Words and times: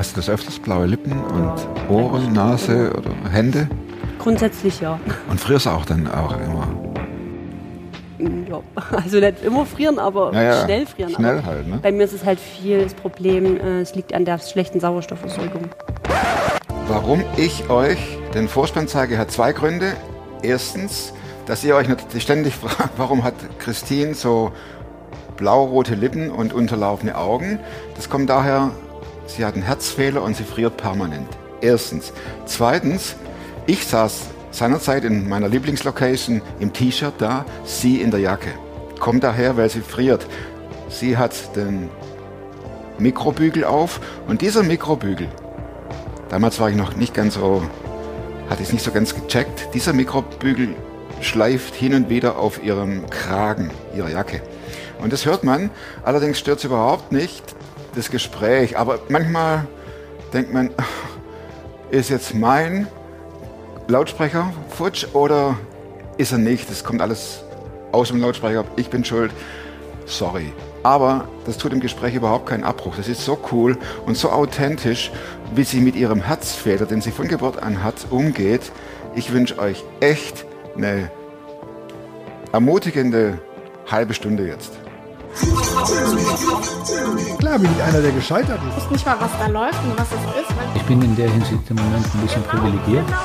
Hast 0.00 0.16
du 0.16 0.20
das 0.20 0.30
öfters? 0.30 0.58
Blaue 0.58 0.86
Lippen 0.86 1.12
und 1.12 1.54
Ohren, 1.90 2.32
Nase 2.32 2.90
oder 2.96 3.10
Hände? 3.30 3.68
Grundsätzlich 4.18 4.80
ja. 4.80 4.98
Und 5.28 5.38
frierst 5.38 5.68
auch 5.68 5.84
dann 5.84 6.08
auch 6.10 6.34
immer? 6.40 6.66
Ja, 8.48 8.62
also 8.92 9.20
nicht 9.20 9.44
immer 9.44 9.66
frieren, 9.66 9.98
aber 9.98 10.32
Ja, 10.32 10.42
ja, 10.42 10.64
schnell 10.64 10.86
frieren. 10.86 11.10
schnell 11.10 11.36
aber 11.40 11.44
halt, 11.44 11.68
ne? 11.68 11.80
Bei 11.82 11.92
mir 11.92 12.04
ist 12.04 12.14
es 12.14 12.24
halt 12.24 12.40
viel 12.40 12.82
das 12.82 12.94
Problem, 12.94 13.60
äh, 13.60 13.82
es 13.82 13.94
liegt 13.94 14.14
an 14.14 14.24
der 14.24 14.38
schlechten 14.38 14.80
Sauerstoffversorgung. 14.80 15.68
Warum 16.88 17.22
ich 17.36 17.68
euch 17.68 17.98
den 18.32 18.48
Vorspann 18.48 18.88
zeige, 18.88 19.18
hat 19.18 19.30
zwei 19.30 19.52
Gründe. 19.52 19.92
Erstens, 20.40 21.12
dass 21.44 21.62
ihr 21.62 21.76
euch 21.76 21.88
natürlich 21.88 22.22
ständig 22.22 22.54
fragt, 22.56 22.92
warum 22.96 23.22
hat 23.22 23.34
Christine 23.58 24.14
so 24.14 24.50
blau-rote 25.36 25.94
Lippen 25.94 26.30
und 26.30 26.54
unterlaufene 26.54 27.18
Augen. 27.18 27.58
Das 27.96 28.08
kommt 28.08 28.30
daher, 28.30 28.70
sie 29.36 29.44
hat 29.44 29.54
einen 29.54 29.62
Herzfehler 29.62 30.22
und 30.22 30.36
sie 30.36 30.44
friert 30.44 30.76
permanent. 30.76 31.28
Erstens. 31.60 32.12
Zweitens, 32.46 33.16
ich 33.66 33.86
saß 33.86 34.28
seinerzeit 34.50 35.04
in 35.04 35.28
meiner 35.28 35.48
Lieblingslocation 35.48 36.42
im 36.58 36.72
T-Shirt 36.72 37.14
da, 37.18 37.44
sie 37.64 38.00
in 38.00 38.10
der 38.10 38.20
Jacke. 38.20 38.50
Kommt 38.98 39.24
daher, 39.24 39.56
weil 39.56 39.70
sie 39.70 39.80
friert. 39.80 40.26
Sie 40.88 41.16
hat 41.16 41.34
den 41.54 41.88
Mikrobügel 42.98 43.64
auf 43.64 44.00
und 44.26 44.42
dieser 44.42 44.62
Mikrobügel, 44.62 45.28
damals 46.28 46.60
war 46.60 46.68
ich 46.68 46.76
noch 46.76 46.96
nicht 46.96 47.14
ganz 47.14 47.34
so, 47.34 47.62
hatte 48.50 48.62
ich 48.62 48.72
nicht 48.72 48.84
so 48.84 48.90
ganz 48.90 49.14
gecheckt, 49.14 49.68
dieser 49.72 49.92
Mikrobügel 49.92 50.74
schleift 51.20 51.74
hin 51.74 51.94
und 51.94 52.10
wieder 52.10 52.38
auf 52.38 52.62
ihrem 52.62 53.08
Kragen 53.08 53.70
ihrer 53.94 54.10
Jacke. 54.10 54.42
Und 55.00 55.12
das 55.12 55.24
hört 55.24 55.44
man, 55.44 55.70
allerdings 56.02 56.38
stört 56.38 56.58
es 56.58 56.64
überhaupt 56.64 57.12
nicht 57.12 57.54
das 57.94 58.10
Gespräch. 58.10 58.78
Aber 58.78 59.00
manchmal 59.08 59.66
denkt 60.32 60.52
man, 60.52 60.70
ist 61.90 62.10
jetzt 62.10 62.34
mein 62.34 62.86
Lautsprecher 63.88 64.52
futsch 64.68 65.06
oder 65.14 65.56
ist 66.16 66.32
er 66.32 66.38
nicht? 66.38 66.70
Das 66.70 66.84
kommt 66.84 67.00
alles 67.00 67.44
aus 67.92 68.08
dem 68.08 68.20
Lautsprecher. 68.20 68.64
Ich 68.76 68.90
bin 68.90 69.04
schuld. 69.04 69.32
Sorry. 70.06 70.52
Aber 70.82 71.28
das 71.44 71.58
tut 71.58 71.72
im 71.72 71.80
Gespräch 71.80 72.14
überhaupt 72.14 72.46
keinen 72.46 72.64
Abbruch. 72.64 72.96
Das 72.96 73.08
ist 73.08 73.24
so 73.24 73.38
cool 73.52 73.76
und 74.06 74.16
so 74.16 74.30
authentisch, 74.30 75.10
wie 75.54 75.64
sie 75.64 75.80
mit 75.80 75.94
ihrem 75.94 76.22
Herzfehler, 76.22 76.86
den 76.86 77.00
sie 77.00 77.10
von 77.10 77.28
Geburt 77.28 77.62
an 77.62 77.84
hat, 77.84 78.06
umgeht. 78.10 78.72
Ich 79.14 79.32
wünsche 79.32 79.58
euch 79.58 79.84
echt 80.00 80.46
eine 80.76 81.10
ermutigende 82.52 83.38
halbe 83.90 84.14
Stunde 84.14 84.46
jetzt. 84.46 84.72
Klar 87.38 87.58
bin 87.58 87.70
ich 87.76 87.82
einer, 87.82 88.00
der 88.02 88.12
gescheitert 88.12 88.60
ist. 88.68 88.76
Ich 88.78 88.84
weiß 88.84 88.90
nicht 88.90 89.06
mal, 89.06 89.16
was 89.20 89.30
da 89.38 89.46
läuft 89.46 89.82
und 89.84 89.98
was 89.98 90.08
es 90.08 90.42
ist. 90.42 90.56
weil- 90.56 90.76
Ich 90.76 90.82
bin 90.84 91.02
in 91.02 91.16
der 91.16 91.30
Hinsicht 91.30 91.70
im 91.70 91.76
Moment 91.76 92.06
ein 92.14 92.20
bisschen 92.20 92.42
privilegiert. 92.44 93.04
Der 93.08 93.16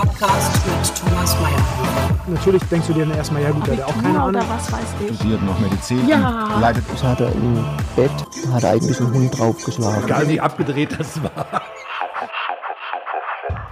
Podcast 0.00 0.66
mit 0.66 0.96
Thomas 1.10 1.34
Mayer. 1.40 2.16
Natürlich 2.28 2.62
denkst 2.64 2.86
du 2.88 2.92
dir 2.94 3.06
dann 3.06 3.16
erstmal, 3.16 3.42
ja 3.42 3.50
gut, 3.50 3.66
der 3.66 3.76
hat 3.76 3.84
auch 3.84 3.94
keine 4.02 4.20
Abitur 4.20 4.40
Ahnung. 4.40 4.44
was 4.48 4.72
weiß 4.72 4.80
ich. 5.08 5.16
Studiert 5.16 5.42
noch 5.42 5.58
Medizin. 5.60 6.08
Ja. 6.08 6.48
und 6.54 6.60
Leitet 6.60 6.84
Das 6.92 7.02
hat 7.04 7.20
er 7.20 7.30
im 7.32 7.64
Bett, 7.94 8.10
hat 8.52 8.62
er 8.64 8.70
eigentlich 8.70 8.98
einen 9.00 9.12
Hund 9.12 9.38
draufgeschlagen. 9.38 10.04
Egal 10.04 10.28
wie 10.28 10.40
abgedreht 10.40 10.96
das 10.98 11.22
war. 11.22 11.62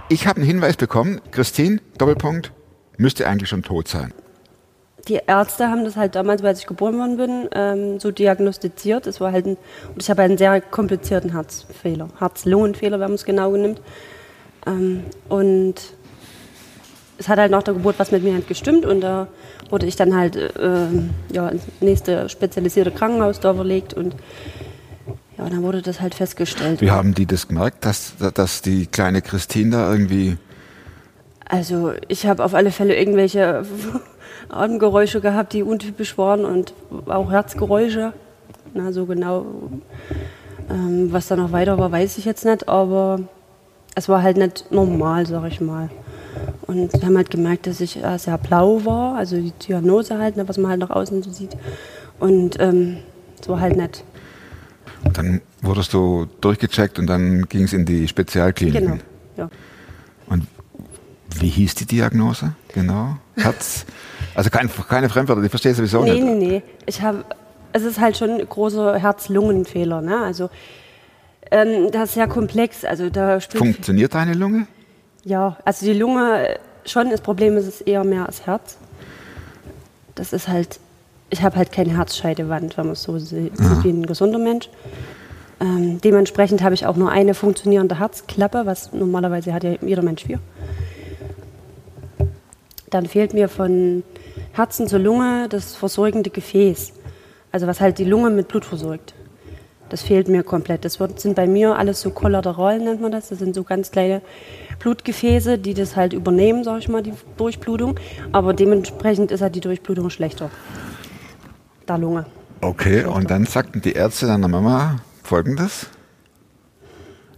Ich 0.09 0.27
habe 0.27 0.37
einen 0.37 0.45
Hinweis 0.45 0.77
bekommen, 0.77 1.19
Christine, 1.31 1.81
Doppelpunkt, 1.97 2.51
müsste 2.97 3.27
eigentlich 3.27 3.49
schon 3.49 3.63
tot 3.63 3.87
sein. 3.87 4.13
Die 5.07 5.19
Ärzte 5.27 5.69
haben 5.69 5.85
das 5.85 5.97
halt 5.97 6.15
damals, 6.15 6.43
als 6.43 6.59
ich 6.61 6.65
geboren 6.65 6.97
worden 6.97 7.17
bin, 7.17 7.49
ähm, 7.53 7.99
so 7.99 8.09
diagnostiziert. 8.09 9.05
Es 9.05 9.21
war 9.21 9.31
halt 9.31 9.45
ein, 9.45 9.57
und 9.93 10.01
ich 10.01 10.09
habe 10.09 10.23
einen 10.23 10.37
sehr 10.37 10.61
komplizierten 10.61 11.33
Herzfehler, 11.33 12.09
Herz-Lungenfehler, 12.17 12.99
wenn 12.99 13.09
man 13.09 13.15
es 13.15 13.25
genau 13.25 13.55
nimmt. 13.55 13.81
Ähm, 14.65 15.03
und 15.29 15.75
es 17.17 17.29
hat 17.29 17.37
halt 17.37 17.51
nach 17.51 17.63
der 17.63 17.75
Geburt 17.75 17.99
was 17.99 18.11
mit 18.11 18.23
mir 18.23 18.33
nicht 18.33 18.47
gestimmt 18.47 18.85
und 18.85 19.01
da 19.01 19.27
wurde 19.69 19.85
ich 19.85 19.95
dann 19.95 20.15
halt 20.15 20.35
äh, 20.35 20.87
ja, 21.31 21.49
ins 21.49 21.63
nächste 21.81 22.27
spezialisierte 22.29 22.91
Krankenhaus 22.91 23.39
da 23.39 23.53
verlegt 23.53 23.93
und 23.93 24.15
ja, 25.37 25.49
dann 25.49 25.63
wurde 25.63 25.81
das 25.81 26.01
halt 26.01 26.15
festgestellt. 26.15 26.81
Wie 26.81 26.91
haben 26.91 27.13
die 27.13 27.25
das 27.25 27.47
gemerkt, 27.47 27.85
dass, 27.85 28.13
dass 28.33 28.61
die 28.61 28.87
kleine 28.87 29.21
Christine 29.21 29.71
da 29.71 29.91
irgendwie... 29.91 30.37
Also 31.47 31.93
ich 32.07 32.25
habe 32.25 32.43
auf 32.43 32.53
alle 32.53 32.71
Fälle 32.71 32.95
irgendwelche 32.95 33.65
Atemgeräusche 34.49 35.21
gehabt, 35.21 35.53
die 35.53 35.63
untypisch 35.63 36.17
waren 36.17 36.45
und 36.45 36.73
auch 37.07 37.31
Herzgeräusche. 37.31 38.13
Na, 38.73 38.91
so 38.91 39.05
genau. 39.05 39.45
Ähm, 40.69 41.11
was 41.11 41.27
da 41.27 41.35
noch 41.35 41.51
weiter 41.51 41.77
war, 41.77 41.91
weiß 41.91 42.17
ich 42.17 42.25
jetzt 42.25 42.45
nicht, 42.45 42.67
aber 42.67 43.19
es 43.95 44.09
war 44.09 44.23
halt 44.23 44.37
nicht 44.37 44.71
normal, 44.71 45.25
sag 45.25 45.45
ich 45.47 45.61
mal. 45.61 45.89
Und 46.63 46.91
wir 46.93 47.01
haben 47.03 47.17
halt 47.17 47.29
gemerkt, 47.29 47.67
dass 47.67 47.79
ich 47.79 48.03
äh, 48.03 48.17
sehr 48.17 48.37
blau 48.37 48.83
war, 48.83 49.15
also 49.15 49.37
die 49.37 49.51
Diagnose 49.51 50.17
halt, 50.17 50.35
ne, 50.37 50.47
was 50.47 50.57
man 50.57 50.71
halt 50.71 50.79
nach 50.79 50.89
außen 50.89 51.23
so 51.23 51.31
sieht. 51.31 51.55
Und 52.19 52.59
ähm, 52.59 52.97
es 53.39 53.47
war 53.47 53.59
halt 53.59 53.77
nicht. 53.77 54.03
Dann 55.13 55.41
wurdest 55.61 55.93
du 55.93 56.27
durchgecheckt 56.41 56.99
und 56.99 57.07
dann 57.07 57.43
ging 57.43 57.63
es 57.63 57.73
in 57.73 57.85
die 57.85 58.07
Spezialklinik. 58.07 58.81
Genau. 58.81 58.97
Ja. 59.37 59.49
Und 60.27 60.47
wie 61.39 61.49
hieß 61.49 61.75
die 61.75 61.85
Diagnose 61.85 62.53
genau? 62.73 63.17
Herz? 63.35 63.85
Also 64.35 64.49
kein, 64.49 64.69
keine 64.89 65.09
Fremdwörter, 65.09 65.41
die 65.41 65.49
verstehe 65.49 65.71
ich 65.71 65.77
sowieso 65.77 66.03
Nee, 66.03 66.13
nicht. 66.13 66.23
nee, 66.23 66.35
nee. 66.35 66.63
Ich 66.85 67.01
habe, 67.01 67.23
es 67.73 67.83
ist 67.83 67.99
halt 67.99 68.17
schon 68.17 68.31
ein 68.31 68.47
großer 68.49 68.97
Herz-Lungen-Fehler. 68.99 70.01
Ne? 70.01 70.17
Also 70.21 70.49
ähm, 71.51 71.89
das 71.91 72.09
ist 72.09 72.13
sehr 72.15 72.27
komplex. 72.27 72.83
Also 72.85 73.09
da 73.09 73.39
Funktioniert 73.39 74.13
deine 74.13 74.33
Lunge? 74.33 74.67
ja, 75.23 75.57
also 75.65 75.85
die 75.85 75.93
Lunge 75.93 76.57
schon. 76.85 77.09
Das 77.09 77.21
Problem 77.21 77.55
ist 77.57 77.65
es 77.67 77.81
eher 77.81 78.03
mehr 78.03 78.25
das 78.25 78.45
Herz. 78.45 78.77
Das 80.15 80.33
ist 80.33 80.47
halt, 80.47 80.79
ich 81.29 81.41
habe 81.43 81.55
halt 81.55 81.71
keine 81.71 81.95
Herzscheidewand, 81.97 82.77
wenn 82.77 82.85
man 82.85 82.93
es 82.93 83.03
so 83.03 83.17
sieht, 83.19 83.53
wie 83.83 83.89
ein 83.89 84.05
gesunder 84.05 84.39
Mensch. 84.39 84.69
Ähm, 85.61 85.99
dementsprechend 86.01 86.61
habe 86.61 86.73
ich 86.75 86.85
auch 86.85 86.95
nur 86.97 87.09
eine 87.11 87.33
funktionierende 87.33 87.99
Herzklappe, 87.99 88.63
was 88.65 88.91
normalerweise 88.91 89.53
hat 89.53 89.63
ja 89.63 89.75
jeder 89.81 90.01
Mensch 90.01 90.25
vier. 90.25 90.39
Dann 92.89 93.05
fehlt 93.05 93.33
mir 93.33 93.49
von 93.49 94.03
Herzen 94.53 94.87
zur 94.87 94.99
Lunge 94.99 95.47
das 95.49 95.75
versorgende 95.75 96.29
Gefäß. 96.29 96.93
Also 97.51 97.67
was 97.67 97.81
halt 97.81 97.99
die 97.99 98.05
Lunge 98.05 98.29
mit 98.29 98.47
Blut 98.47 98.65
versorgt. 98.65 99.13
Das 99.89 100.01
fehlt 100.01 100.27
mir 100.27 100.43
komplett. 100.43 100.83
Das 100.83 100.99
wird, 100.99 101.19
sind 101.19 101.35
bei 101.35 101.47
mir 101.47 101.75
alles 101.77 102.01
so 102.01 102.09
Kollateralen, 102.09 102.83
nennt 102.83 103.01
man 103.01 103.11
das. 103.11 103.29
Das 103.29 103.39
sind 103.39 103.53
so 103.53 103.63
ganz 103.63 103.91
kleine 103.91 104.21
Blutgefäße, 104.79 105.57
die 105.57 105.73
das 105.73 105.95
halt 105.95 106.13
übernehmen, 106.13 106.63
sag 106.63 106.79
ich 106.79 106.89
mal, 106.89 107.03
die 107.03 107.13
Durchblutung. 107.37 107.99
Aber 108.31 108.53
dementsprechend 108.53 109.31
ist 109.31 109.41
halt 109.41 109.55
die 109.55 109.61
Durchblutung 109.61 110.09
schlechter. 110.09 110.49
Der 111.87 111.97
Lunge. 111.97 112.25
Okay, 112.61 113.05
und 113.05 113.29
dann 113.29 113.45
sagten 113.45 113.81
die 113.81 113.93
Ärzte 113.93 114.25
deiner 114.25 114.47
Mama 114.47 114.97
folgendes. 115.23 115.87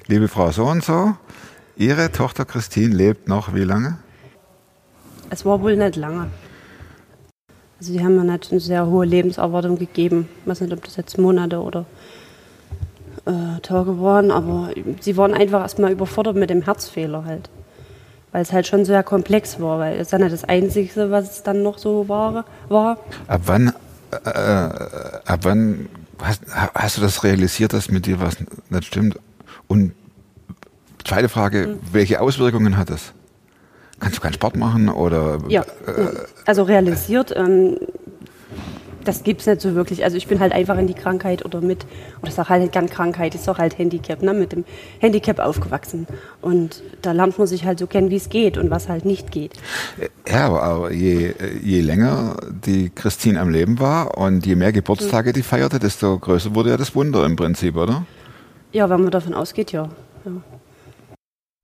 Liebe 0.07 0.29
Frau 0.29 0.51
so 0.51 0.65
und 0.65 0.83
so, 0.83 1.15
Ihre 1.75 2.11
Tochter 2.11 2.45
Christine 2.45 2.95
lebt 2.95 3.27
noch 3.27 3.53
wie 3.53 3.63
lange? 3.63 3.97
Es 5.29 5.45
war 5.45 5.61
wohl 5.61 5.75
nicht 5.75 5.97
lange. 5.97 6.29
Also 7.79 7.93
die 7.93 8.03
haben 8.03 8.15
mir 8.15 8.23
nicht 8.23 8.51
eine 8.51 8.59
sehr 8.59 8.87
hohe 8.87 9.05
Lebenserwartung 9.05 9.77
gegeben. 9.77 10.27
Ich 10.41 10.49
weiß 10.49 10.61
nicht, 10.61 10.73
ob 10.73 10.83
das 10.83 10.95
jetzt 10.95 11.17
Monate 11.17 11.61
oder 11.61 11.85
äh, 13.25 13.59
Tage 13.61 13.99
waren, 14.01 14.31
aber 14.31 14.69
sie 14.99 15.15
waren 15.17 15.33
einfach 15.33 15.61
erstmal 15.61 15.91
überfordert 15.91 16.35
mit 16.35 16.49
dem 16.49 16.63
Herzfehler 16.63 17.25
halt. 17.25 17.49
Weil 18.31 18.41
es 18.41 18.51
halt 18.51 18.67
schon 18.67 18.83
sehr 18.83 19.03
komplex 19.03 19.59
war, 19.59 19.79
weil 19.79 19.99
es 19.99 20.09
dann 20.09 20.21
nicht 20.21 20.33
das 20.33 20.43
Einzige, 20.43 21.11
was 21.11 21.31
es 21.31 21.43
dann 21.43 21.61
noch 21.63 21.77
so 21.77 22.09
war. 22.09 22.45
war. 22.67 22.97
Ab 23.27 23.41
wann, 23.45 23.73
äh, 24.25 24.29
ab 24.29 25.39
wann 25.43 25.87
hast, 26.21 26.41
hast 26.73 26.97
du 26.97 27.01
das 27.01 27.23
realisiert, 27.23 27.73
dass 27.73 27.89
mit 27.89 28.05
dir 28.05 28.19
was 28.19 28.37
nicht 28.69 28.85
stimmt? 28.85 29.19
Und 29.67 29.93
zweite 31.05 31.29
Frage, 31.29 31.67
Mhm. 31.67 31.79
welche 31.91 32.21
Auswirkungen 32.21 32.75
hat 32.77 32.89
das? 32.89 33.13
Kannst 33.99 34.17
du 34.17 34.21
keinen 34.21 34.33
Sport 34.33 34.55
machen 34.55 34.89
oder? 34.89 35.39
Ja, 35.47 35.65
ja. 35.85 36.09
also 36.45 36.63
realisiert, 36.63 37.33
ähm, 37.35 37.77
das 39.07 39.23
gibt 39.23 39.41
es 39.41 39.47
nicht 39.47 39.61
so 39.61 39.73
wirklich. 39.73 40.03
Also 40.03 40.17
ich 40.17 40.27
bin 40.27 40.39
halt 40.39 40.51
einfach 40.51 40.77
in 40.77 40.87
die 40.87 40.93
Krankheit 40.93 41.45
oder 41.45 41.61
mit, 41.61 41.85
oder 42.19 42.29
ich 42.29 42.35
sage 42.35 42.49
halt 42.49 42.71
gern 42.71 42.89
Krankheit, 42.89 43.35
ich 43.35 43.41
sage 43.41 43.59
halt 43.59 43.77
Handicap, 43.77 44.21
ne, 44.21 44.33
mit 44.33 44.51
dem 44.51 44.65
Handicap 44.99 45.39
aufgewachsen. 45.39 46.07
Und 46.41 46.83
da 47.01 47.13
lernt 47.13 47.37
man 47.37 47.47
sich 47.47 47.65
halt 47.65 47.79
so 47.79 47.87
kennen, 47.87 48.09
wie 48.09 48.17
es 48.17 48.29
geht 48.29 48.57
und 48.57 48.69
was 48.69 48.89
halt 48.89 49.05
nicht 49.05 49.31
geht. 49.31 49.53
Ja, 50.27 50.47
aber, 50.47 50.63
aber 50.63 50.91
je, 50.91 51.33
je 51.63 51.81
länger 51.81 52.37
die 52.49 52.89
Christine 52.89 53.39
am 53.39 53.49
Leben 53.49 53.79
war 53.79 54.17
und 54.17 54.45
je 54.45 54.55
mehr 54.55 54.73
Geburtstage 54.73 55.33
die 55.33 55.43
feierte, 55.43 55.79
desto 55.79 56.19
größer 56.19 56.53
wurde 56.53 56.71
ja 56.71 56.77
das 56.77 56.93
Wunder 56.95 57.25
im 57.25 57.35
Prinzip, 57.35 57.77
oder? 57.77 58.05
Ja, 58.73 58.89
wenn 58.89 59.01
man 59.01 59.11
davon 59.11 59.33
ausgeht, 59.33 59.71
ja. 59.71 59.89
ja. 60.25 60.31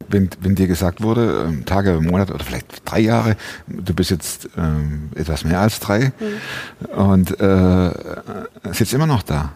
Wenn, 0.09 0.29
wenn 0.41 0.55
dir 0.55 0.67
gesagt 0.67 1.01
wurde, 1.01 1.45
ähm, 1.47 1.65
Tage, 1.65 1.99
Monate 2.01 2.33
oder 2.33 2.43
vielleicht 2.43 2.81
drei 2.85 2.99
Jahre, 2.99 3.35
du 3.67 3.93
bist 3.93 4.11
jetzt 4.11 4.49
ähm, 4.57 5.09
etwas 5.15 5.43
mehr 5.43 5.59
als 5.59 5.79
drei 5.79 6.11
und 6.95 7.39
äh, 7.39 7.91
sitzt 8.71 8.93
immer 8.93 9.07
noch 9.07 9.23
da. 9.23 9.51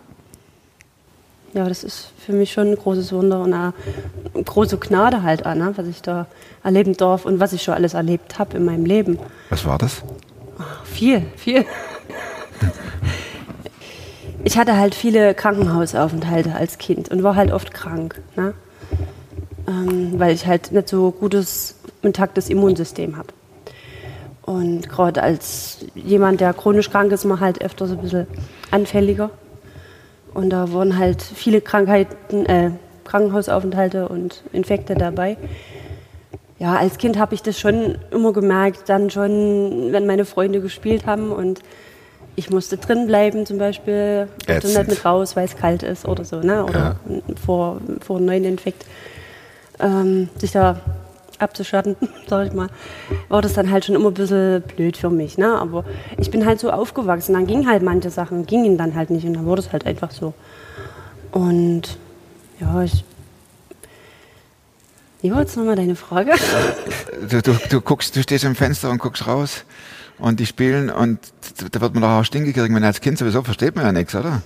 ja, 1.54 1.68
das 1.68 1.84
ist 1.84 2.10
für 2.24 2.34
mich 2.34 2.52
schon 2.52 2.68
ein 2.72 2.76
großes 2.76 3.12
Wunder 3.12 3.42
und 3.42 3.54
eine 3.54 3.74
große 4.46 4.78
Gnade 4.78 5.24
halt 5.24 5.46
an, 5.46 5.58
ne, 5.58 5.74
was 5.76 5.88
ich 5.88 6.02
da 6.02 6.28
erleben 6.64 6.96
darf 6.96 7.26
und 7.26 7.40
was 7.40 7.54
ich 7.54 7.64
schon 7.64 7.74
alles 7.74 7.94
erlebt 7.94 8.38
habe 8.38 8.58
in 8.58 8.66
meinem 8.66 8.86
Leben. 8.86 9.18
Was 9.50 9.66
war 9.66 9.78
das? 9.78 10.04
Viel, 10.84 11.26
viel. 11.36 11.66
Ich 14.44 14.58
hatte 14.58 14.78
halt 14.78 14.96
viele 14.96 15.34
Krankenhausaufenthalte 15.34 16.56
als 16.56 16.78
Kind 16.78 17.10
und 17.10 17.22
war 17.22 17.36
halt 17.36 17.52
oft 17.52 17.74
krank, 17.74 18.22
ne? 18.38 18.54
Ähm, 19.68 20.14
weil 20.18 20.34
ich 20.34 20.48
halt 20.48 20.72
nicht 20.72 20.90
so 20.90 21.12
gutes, 21.12 21.76
intaktes 22.02 22.50
Immunsystem 22.50 23.18
habe. 23.18 23.30
Und 24.44 24.88
gerade 24.88 25.22
als 25.22 25.86
jemand, 25.94 26.40
der 26.40 26.54
chronisch 26.54 26.90
krank 26.90 27.12
ist, 27.12 27.26
man 27.26 27.42
halt 27.42 27.62
öfter 27.62 27.86
so 27.86 27.96
ein 27.96 28.02
bisschen 28.02 28.28
anfälliger. 28.72 29.30
Und 30.34 30.52
da 30.52 30.72
waren 30.72 30.98
halt 30.98 31.22
viele 31.22 31.60
Krankheiten, 31.60 32.46
äh, 32.46 32.72
Krankenhausaufenthalte 33.04 34.08
und 34.08 34.44
Infekte 34.54 34.96
dabei. 34.96 35.38
Ja, 36.60 36.76
als 36.78 36.98
Kind 36.98 37.18
habe 37.18 37.36
ich 37.36 37.44
das 37.44 37.60
schon 37.60 37.98
immer 38.12 38.34
gemerkt, 38.34 38.88
dann 38.88 39.10
schon, 39.10 39.92
wenn 39.92 40.06
meine 40.06 40.26
Freunde 40.26 40.62
gespielt 40.62 41.06
haben 41.06 41.32
und 41.32 41.60
ich 42.36 42.50
musste 42.50 42.78
drin 42.78 43.08
bleiben 43.08 43.46
zum 43.46 43.58
Beispiel, 43.58 44.28
Ätzend. 44.48 44.78
nicht 44.78 44.88
mit 44.88 45.06
raus, 45.06 45.36
weil 45.36 45.46
es 45.46 45.56
kalt 45.56 45.84
ist 45.84 46.08
oder 46.08 46.24
so, 46.24 46.40
ne? 46.40 46.64
oder 46.64 46.98
vor, 47.44 47.82
vor 48.00 48.18
einem 48.18 48.28
neuen 48.28 48.44
Infekt, 48.46 48.86
ähm, 49.80 50.30
sich 50.38 50.52
da 50.52 50.80
abzuschatten, 51.40 51.96
sag 52.28 52.48
ich 52.48 52.54
mal, 52.54 52.70
war 53.30 53.42
das 53.42 53.54
dann 53.54 53.72
halt 53.72 53.86
schon 53.86 53.96
immer 53.96 54.10
ein 54.10 54.14
bisschen 54.14 54.62
blöd 54.62 54.98
für 54.98 55.10
mich. 55.10 55.38
Ne? 55.38 55.48
Aber 55.48 55.86
ich 56.18 56.32
bin 56.32 56.46
halt 56.46 56.60
so 56.60 56.72
aufgewachsen, 56.72 57.34
dann 57.34 57.48
gingen 57.48 57.68
halt 57.68 57.84
manche 57.84 58.10
Sachen, 58.10 58.46
gingen 58.46 58.78
dann 58.78 58.96
halt 58.96 59.10
nicht 59.10 59.26
und 59.26 59.34
dann 59.34 59.46
wurde 59.46 59.62
es 59.62 59.72
halt 59.72 59.86
einfach 59.86 60.12
so. 60.12 60.34
Und 61.32 61.98
ja, 62.60 62.82
ich... 62.84 63.04
Wie 65.22 65.32
war 65.32 65.42
jetzt 65.42 65.58
nochmal 65.58 65.76
deine 65.76 65.96
Frage? 65.96 66.34
Du, 67.30 67.42
du, 67.42 67.58
du 67.70 67.82
guckst, 67.82 68.16
du 68.16 68.22
stehst 68.22 68.44
im 68.44 68.56
Fenster 68.56 68.92
und 68.92 69.00
guckst 69.00 69.26
raus 69.26 69.66
und 70.20 70.40
die 70.40 70.46
spielen 70.46 70.92
und 70.92 71.20
da 71.72 71.82
wird 71.82 71.96
man 71.96 72.04
doch 72.04 72.10
auch 72.10 72.24
stinkig 72.24 72.56
kriegen, 72.56 72.76
wenn 72.76 72.84
als 72.84 73.02
Kind 73.02 73.18
sowieso 73.18 73.42
versteht 73.42 73.76
man 73.76 73.86
ja 73.86 73.92
nichts, 73.92 74.14
oder? 74.14 74.44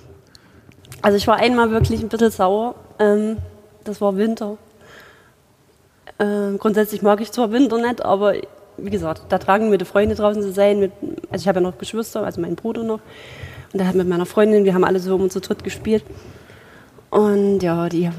Also 1.01 1.17
ich 1.17 1.27
war 1.27 1.35
einmal 1.35 1.71
wirklich 1.71 2.01
ein 2.01 2.07
bisschen 2.07 2.31
sauer. 2.31 2.75
Ähm, 2.97 3.37
das 3.83 3.99
war 3.99 4.15
Winter. 4.15 4.57
Ähm, 6.21 6.59
grundsätzlich 6.59 7.01
mag 7.01 7.19
ich 7.19 7.31
zwar 7.31 7.51
Winter 7.51 7.77
nicht, 7.77 8.05
aber 8.05 8.35
wie 8.77 8.89
gesagt, 8.89 9.23
da 9.29 9.39
tragen 9.39 9.69
mit 9.69 9.81
den 9.81 9.87
Freunden 9.87 10.15
draußen 10.15 10.41
zu 10.41 10.51
sein. 10.51 10.79
Mit, 10.79 10.91
also 11.31 11.41
ich 11.41 11.47
habe 11.47 11.59
ja 11.59 11.63
noch 11.63 11.77
Geschwister, 11.79 12.23
also 12.23 12.39
meinen 12.39 12.55
Bruder 12.55 12.83
noch. 12.83 12.99
Und 13.73 13.79
der 13.79 13.87
hat 13.87 13.95
mit 13.95 14.07
meiner 14.07 14.25
Freundin, 14.25 14.63
wir 14.63 14.73
haben 14.73 14.83
alle 14.83 14.99
so 14.99 15.15
um 15.15 15.23
uns 15.23 15.33
zu 15.33 15.41
dritt 15.41 15.63
gespielt. 15.63 16.03
Und 17.09 17.63
ja, 17.63 17.89
die 17.89 18.05
äh, 18.05 18.11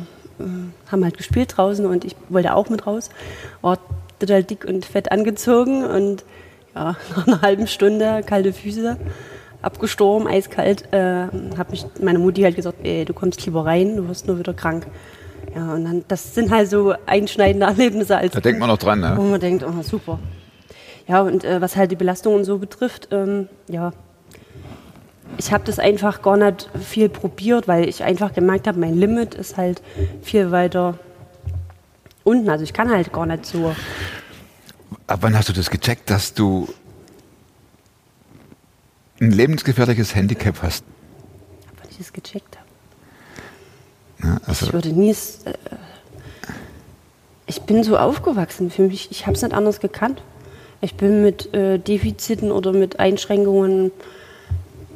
haben 0.91 1.05
halt 1.05 1.17
gespielt 1.17 1.57
draußen 1.57 1.87
und 1.87 2.05
ich 2.05 2.17
wollte 2.29 2.55
auch 2.55 2.69
mit 2.69 2.87
raus. 2.87 3.11
War 3.61 3.79
total 4.19 4.43
dick 4.43 4.65
und 4.65 4.85
fett 4.85 5.13
angezogen 5.13 5.85
und 5.85 6.25
ja, 6.75 6.97
nach 7.17 7.27
einer 7.27 7.43
halben 7.43 7.67
Stunde 7.69 8.23
kalte 8.27 8.53
Füße, 8.53 8.97
abgestorben, 9.63 10.27
eiskalt, 10.27 10.93
äh, 10.93 11.27
hat 11.57 11.71
mich 11.71 11.87
meine 12.01 12.19
Mutti 12.19 12.43
halt 12.43 12.57
gesagt, 12.57 12.79
ey, 12.83 13.05
du 13.05 13.15
kommst 13.15 13.45
lieber 13.47 13.65
rein, 13.65 13.97
du 13.97 14.09
wirst 14.09 14.27
nur 14.27 14.39
wieder 14.39 14.55
krank. 14.55 14.87
Ja, 15.55 15.75
und 15.75 15.85
dann, 15.85 16.05
das 16.09 16.35
sind 16.35 16.51
halt 16.51 16.71
so 16.71 16.95
einschneidende 17.07 17.67
Erlebnisse 17.67 18.17
als 18.17 18.33
Da 18.33 18.41
denkt 18.41 18.61
man 18.61 18.69
noch 18.69 18.79
dran, 18.79 19.03
wo 19.17 19.23
ne? 19.23 19.31
man 19.31 19.41
denkt, 19.41 19.65
oh, 19.65 19.83
super. 19.83 20.19
Ja, 21.07 21.21
und 21.23 21.45
äh, 21.45 21.61
was 21.61 21.77
halt 21.77 21.91
die 21.91 21.97
Belastung 21.97 22.35
und 22.37 22.45
so 22.45 22.59
betrifft, 22.59 23.09
ähm, 23.11 23.49
ja, 23.69 23.93
ich 25.39 25.53
habe 25.53 25.65
das 25.65 25.79
einfach 25.79 26.23
gar 26.23 26.37
nicht 26.37 26.69
viel 26.81 27.09
probiert, 27.09 27.69
weil 27.69 27.89
ich 27.89 28.03
einfach 28.05 28.33
gemerkt 28.33 28.67
habe, 28.67 28.79
mein 28.79 28.95
Limit 28.95 29.35
ist 29.35 29.57
halt 29.57 29.83
viel 30.23 30.51
weiter 30.51 30.99
unten. 32.25 32.49
Also 32.49 32.65
ich 32.65 32.73
kann 32.73 32.91
halt 32.91 33.13
gar 33.13 33.27
nicht 33.27 33.47
so. 33.47 33.75
Aber 35.07 35.23
wann 35.23 35.37
hast 35.37 35.49
du 35.49 35.53
das 35.53 35.71
gecheckt, 35.71 36.11
dass 36.11 36.35
du 36.35 36.69
ein 39.21 39.33
lebensgefährliches 39.33 40.15
Handicap 40.15 40.63
hast? 40.63 40.85
wann 41.79 41.89
ich 41.91 41.99
das 41.99 42.13
gecheckt 42.13 42.57
habe. 42.57 42.62
Also, 44.47 44.67
Ich 44.67 44.73
würde 44.73 44.89
nie. 44.91 45.11
Äh, 45.11 45.55
ich 47.47 47.63
bin 47.63 47.85
so 47.85 47.99
aufgewachsen 47.99 48.71
für 48.71 48.83
mich. 48.83 49.11
Ich 49.11 49.27
habe 49.27 49.37
es 49.37 49.43
nicht 49.43 49.55
anders 49.55 49.81
gekannt. 49.81 50.23
Ich 50.81 50.95
bin 50.95 51.23
mit 51.23 51.53
äh, 51.55 51.79
Defiziten 51.79 52.51
oder 52.51 52.73
mit 52.73 52.99
Einschränkungen 52.99 53.93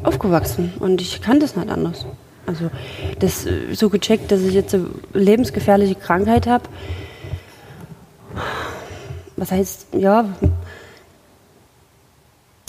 aufgewachsen 0.03 0.73
und 0.81 1.01
ich 1.01 1.21
kann 1.23 1.41
das 1.41 1.57
nicht 1.57 1.69
anders. 1.69 2.07
Also 2.47 2.71
das 3.19 3.47
äh, 3.47 3.75
so 3.75 3.89
gecheckt, 3.89 4.31
dass 4.31 4.41
ich 4.41 4.55
jetzt 4.55 4.75
eine 4.75 4.89
lebensgefährliche 5.13 5.95
Krankheit 5.95 6.47
habe. 6.47 6.65
Was 9.37 9.51
heißt, 9.51 9.89
ja, 9.99 10.25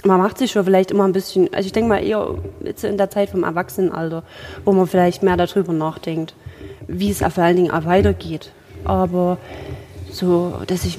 man 0.03 0.19
macht 0.19 0.37
sich 0.37 0.51
schon 0.51 0.63
vielleicht 0.63 0.91
immer 0.91 1.05
ein 1.05 1.13
bisschen, 1.13 1.53
also 1.53 1.65
ich 1.65 1.73
denke 1.73 1.89
mal 1.89 2.03
eher 2.03 2.35
jetzt 2.63 2.83
in 2.83 2.97
der 2.97 3.09
Zeit 3.09 3.29
vom 3.29 3.43
Erwachsenenalter, 3.43 4.23
wo 4.65 4.71
man 4.71 4.87
vielleicht 4.87 5.23
mehr 5.23 5.37
darüber 5.37 5.73
nachdenkt, 5.73 6.33
wie 6.87 7.11
es 7.11 7.19
vor 7.19 7.43
allen 7.43 7.57
Dingen 7.57 7.71
auch 7.71 7.85
weitergeht. 7.85 8.51
Aber 8.83 9.37
so, 10.11 10.61
dass 10.67 10.85
ich, 10.85 10.97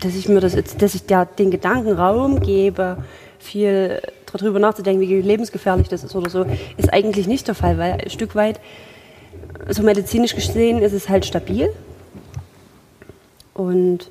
dass 0.00 0.14
ich 0.14 0.28
mir 0.28 0.40
das 0.40 0.54
jetzt, 0.54 0.82
dass 0.82 0.94
ich 0.94 1.06
der, 1.06 1.26
den 1.26 1.50
Gedanken 1.50 1.92
Raum 1.92 2.40
gebe, 2.40 2.98
viel 3.38 4.00
darüber 4.32 4.58
nachzudenken, 4.58 5.00
wie 5.00 5.20
lebensgefährlich 5.20 5.88
das 5.88 6.04
ist 6.04 6.14
oder 6.14 6.30
so, 6.30 6.46
ist 6.76 6.92
eigentlich 6.92 7.26
nicht 7.26 7.48
der 7.48 7.54
Fall, 7.54 7.78
weil 7.78 7.92
ein 7.92 8.10
Stück 8.10 8.34
weit, 8.34 8.60
so 9.68 9.82
medizinisch 9.82 10.34
gesehen, 10.34 10.82
ist 10.82 10.92
es 10.92 11.08
halt 11.08 11.24
stabil. 11.24 11.72
Und 13.54 14.10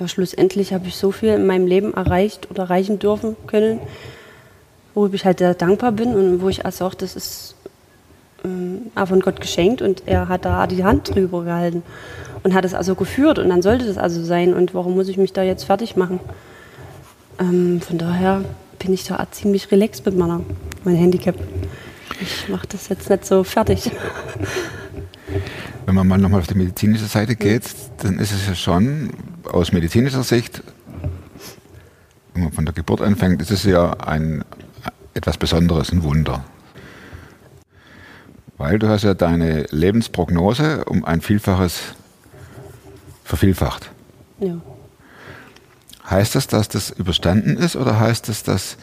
ja, 0.00 0.08
schlussendlich 0.08 0.72
habe 0.72 0.88
ich 0.88 0.96
so 0.96 1.12
viel 1.12 1.34
in 1.34 1.46
meinem 1.46 1.66
Leben 1.66 1.94
erreicht 1.94 2.50
oder 2.50 2.64
erreichen 2.64 2.98
dürfen 2.98 3.36
können, 3.46 3.80
wo 4.94 5.06
ich 5.06 5.24
halt 5.24 5.38
sehr 5.38 5.54
dankbar 5.54 5.92
bin 5.92 6.14
und 6.14 6.42
wo 6.42 6.48
ich 6.48 6.64
auch, 6.64 6.94
das 6.94 7.14
ist 7.14 7.54
auch 8.94 9.08
von 9.08 9.20
Gott 9.20 9.40
geschenkt 9.40 9.82
und 9.82 10.02
er 10.06 10.28
hat 10.28 10.44
da 10.44 10.66
die 10.66 10.84
Hand 10.84 11.14
drüber 11.14 11.44
gehalten 11.44 11.82
und 12.42 12.54
hat 12.54 12.64
es 12.64 12.74
also 12.74 12.94
geführt 12.94 13.38
und 13.38 13.48
dann 13.48 13.62
sollte 13.62 13.86
das 13.86 13.98
also 13.98 14.22
sein 14.22 14.54
und 14.54 14.74
warum 14.74 14.94
muss 14.94 15.08
ich 15.08 15.16
mich 15.16 15.32
da 15.32 15.42
jetzt 15.42 15.64
fertig 15.64 15.96
machen? 15.96 16.20
Ähm, 17.40 17.80
von 17.80 17.98
daher 17.98 18.44
bin 18.78 18.92
ich 18.92 19.04
da 19.04 19.26
ziemlich 19.30 19.70
relaxed 19.72 20.04
mit 20.06 20.16
meiner, 20.16 20.40
meinem 20.84 20.96
Handicap. 20.96 21.36
Ich 22.20 22.48
mache 22.48 22.66
das 22.68 22.88
jetzt 22.88 23.10
nicht 23.10 23.24
so 23.24 23.44
fertig. 23.44 23.90
wenn 25.86 25.94
man 25.94 26.06
mal 26.06 26.18
nochmal 26.18 26.40
auf 26.40 26.46
die 26.46 26.54
medizinische 26.54 27.06
Seite 27.06 27.36
geht, 27.36 27.64
dann 27.98 28.18
ist 28.18 28.32
es 28.32 28.46
ja 28.46 28.54
schon 28.54 29.10
aus 29.50 29.72
medizinischer 29.72 30.22
Sicht, 30.22 30.62
wenn 32.34 32.44
man 32.44 32.52
von 32.52 32.64
der 32.64 32.74
Geburt 32.74 33.00
anfängt, 33.00 33.40
ist 33.40 33.50
es 33.50 33.64
ja 33.64 33.92
ein 33.92 34.44
etwas 35.14 35.38
Besonderes, 35.38 35.92
ein 35.92 36.02
Wunder. 36.02 36.44
Weil 38.56 38.78
du 38.78 38.88
hast 38.88 39.02
ja 39.02 39.14
deine 39.14 39.66
Lebensprognose 39.70 40.84
um 40.84 41.04
ein 41.04 41.20
Vielfaches 41.20 41.94
vervielfacht. 43.24 43.90
Ja. 44.38 44.60
Heißt 46.08 46.34
das, 46.34 46.46
dass 46.46 46.68
das 46.68 46.90
überstanden 46.90 47.56
ist 47.56 47.76
oder 47.76 47.98
heißt 47.98 48.28
das, 48.28 48.42
dass 48.42 48.76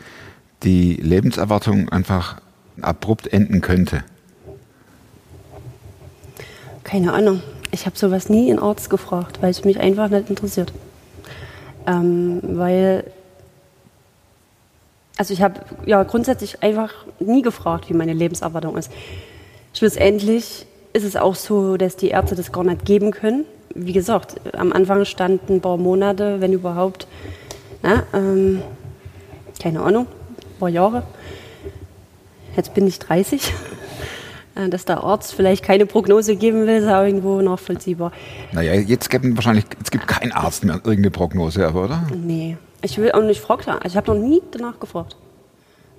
die 0.64 0.96
Lebenserwartung 0.96 1.90
einfach 1.90 2.42
abrupt 2.82 3.28
enden 3.28 3.62
könnte? 3.62 4.04
Keine 6.84 7.14
Ahnung. 7.14 7.42
Ich 7.72 7.86
habe 7.86 7.98
sowas 7.98 8.28
nie 8.28 8.50
in 8.50 8.60
Arzt 8.60 8.90
gefragt, 8.90 9.42
weil 9.42 9.52
es 9.52 9.64
mich 9.64 9.80
einfach 9.80 10.10
nicht 10.10 10.30
interessiert. 10.30 10.74
Ähm, 11.88 12.42
weil, 12.44 13.06
also 15.16 15.34
ich 15.34 15.42
habe 15.42 15.62
ja 15.86 16.04
grundsätzlich 16.04 16.62
einfach 16.62 16.92
nie 17.20 17.42
gefragt, 17.42 17.90
wie 17.90 17.94
meine 17.94 18.14
Lebenserwartung 18.14 18.78
ist. 18.78 18.92
Schlussendlich 19.74 20.66
ist 20.94 21.04
es 21.04 21.16
auch 21.16 21.36
so, 21.36 21.78
dass 21.78 21.96
die 21.96 22.10
Ärzte 22.10 22.36
das 22.36 22.52
gar 22.52 22.64
nicht 22.64 22.86
geben 22.86 23.12
können. 23.12 23.46
Wie 23.74 23.94
gesagt, 23.94 24.36
am 24.54 24.74
Anfang 24.74 25.06
standen 25.06 25.56
ein 25.56 25.62
paar 25.62 25.78
Monate, 25.78 26.42
wenn 26.42 26.52
überhaupt, 26.52 27.08
na, 27.82 28.04
ähm, 28.14 28.62
keine 29.62 29.82
Ahnung, 29.82 30.08
ein 30.08 30.60
paar 30.60 30.70
Jahre. 30.70 31.04
Jetzt 32.56 32.74
bin 32.74 32.88
ich 32.88 33.00
30. 33.00 33.54
Äh, 34.54 34.68
Dass 34.68 34.84
der 34.84 35.02
Arzt 35.02 35.34
vielleicht 35.34 35.64
keine 35.64 35.86
Prognose 35.86 36.36
geben 36.36 36.68
will, 36.68 36.76
ist 36.76 36.86
auch 36.86 37.04
irgendwo 37.04 37.40
nachvollziehbar. 37.40 38.12
Naja, 38.52 38.74
jetzt 38.74 39.10
gibt 39.10 39.24
es 39.24 39.36
wahrscheinlich, 39.38 39.64
es 39.82 39.90
gibt 39.90 40.06
keinen 40.10 40.34
Arzt 40.34 40.66
mehr 40.66 40.76
irgendeine 40.76 41.10
Prognose, 41.10 41.66
aber 41.66 41.86
oder? 41.86 42.04
Nee, 42.14 42.58
ich 42.82 42.98
will 42.98 43.14
auch 43.14 43.22
nicht 43.22 43.40
fragen. 43.40 43.70
Also 43.70 43.88
ich 43.88 43.96
habe 43.96 44.14
noch 44.14 44.20
nie 44.20 44.42
danach 44.52 44.78
gefragt. 44.78 45.16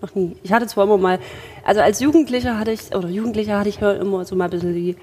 Noch 0.02 0.16
nie. 0.16 0.37
Ich 0.42 0.52
hatte 0.52 0.66
zwar 0.66 0.85
immer 0.85 0.99
mal, 0.99 1.21
also 1.64 1.80
als 1.80 2.00
Jugendlicher 2.00 2.59
hatte 2.59 2.73
ich, 2.73 2.92
oder 2.94 3.09
Jugendlicher 3.09 3.61
hatte 3.61 3.68
ich 3.68 3.80
immer 3.80 4.25
so 4.25 4.35
mal 4.35 4.44
ein 4.44 4.50
bisschen 4.50 4.75
die, 4.75 4.97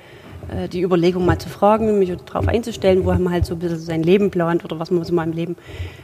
äh, 0.53 0.67
die 0.67 0.81
Überlegung 0.81 1.25
mal 1.25 1.39
zu 1.39 1.47
fragen, 1.47 1.97
mich 1.99 2.11
darauf 2.25 2.49
einzustellen, 2.49 3.05
wo 3.05 3.13
man 3.13 3.31
halt 3.31 3.45
so 3.45 3.53
ein 3.55 3.59
bisschen 3.59 3.79
sein 3.79 4.03
Leben 4.03 4.29
plant 4.29 4.65
oder 4.65 4.77
was 4.77 4.91
man 4.91 5.05
so 5.05 5.13
mal 5.13 5.23
im 5.23 5.31
Leben 5.31 5.55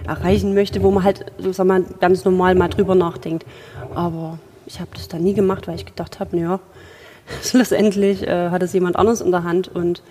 erreichen 0.08 0.54
möchte, 0.54 0.82
wo 0.82 0.92
man 0.92 1.04
halt, 1.04 1.26
so 1.38 1.52
sag 1.52 1.68
mal, 1.68 1.84
ganz 2.00 2.24
normal 2.24 2.56
mal 2.56 2.70
drüber 2.70 2.96
nachdenkt. 2.96 3.46
Aber 3.94 4.40
ich 4.66 4.80
habe 4.80 4.92
das 4.94 5.10
dann 5.10 5.24
nie 5.24 5.34
gemacht, 5.34 5.68
weil 5.68 5.76
ich 5.76 5.86
gedacht 5.86 6.22
habe, 6.22 6.38
naja, 6.38 6.62
schlussendlich 7.44 8.26
äh, 8.26 8.50
hat 8.50 8.64
es 8.64 8.72
jemand 8.72 8.96
anderes 8.96 9.20
in 9.20 9.32
der 9.32 9.44
Hand 9.44 9.68
und 9.68 10.02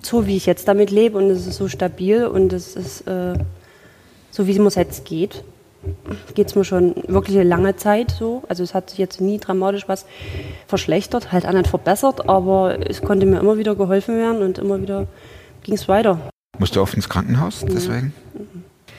so 0.00 0.26
wie 0.26 0.36
ich 0.36 0.46
jetzt 0.46 0.68
damit 0.68 0.90
lebe 0.90 1.18
und 1.18 1.28
es 1.28 1.46
ist 1.46 1.56
so 1.56 1.68
stabil 1.68 2.26
und 2.26 2.52
es 2.54 2.76
ist 2.76 3.02
äh, 3.02 3.34
so, 4.30 4.46
wie 4.46 4.58
es 4.58 4.74
jetzt 4.74 5.04
geht, 5.04 5.44
geht 6.34 6.48
es 6.48 6.54
mir 6.54 6.64
schon 6.64 6.94
wirklich 7.06 7.36
eine 7.36 7.48
lange 7.48 7.76
Zeit 7.76 8.10
so. 8.10 8.42
Also 8.48 8.62
es 8.62 8.74
hat 8.74 8.90
sich 8.90 8.98
jetzt 8.98 9.20
nie 9.20 9.38
dramatisch 9.38 9.88
was 9.88 10.06
verschlechtert, 10.66 11.32
halt 11.32 11.46
auch 11.46 11.52
nicht 11.52 11.68
verbessert, 11.68 12.28
aber 12.28 12.78
es 12.88 13.02
konnte 13.02 13.26
mir 13.26 13.40
immer 13.40 13.58
wieder 13.58 13.74
geholfen 13.74 14.16
werden 14.16 14.42
und 14.42 14.58
immer 14.58 14.80
wieder 14.80 15.06
ging 15.62 15.74
es 15.74 15.88
weiter. 15.88 16.18
Musst 16.58 16.76
du 16.76 16.82
oft 16.82 16.94
ins 16.94 17.08
Krankenhaus 17.08 17.64
deswegen? 17.66 18.12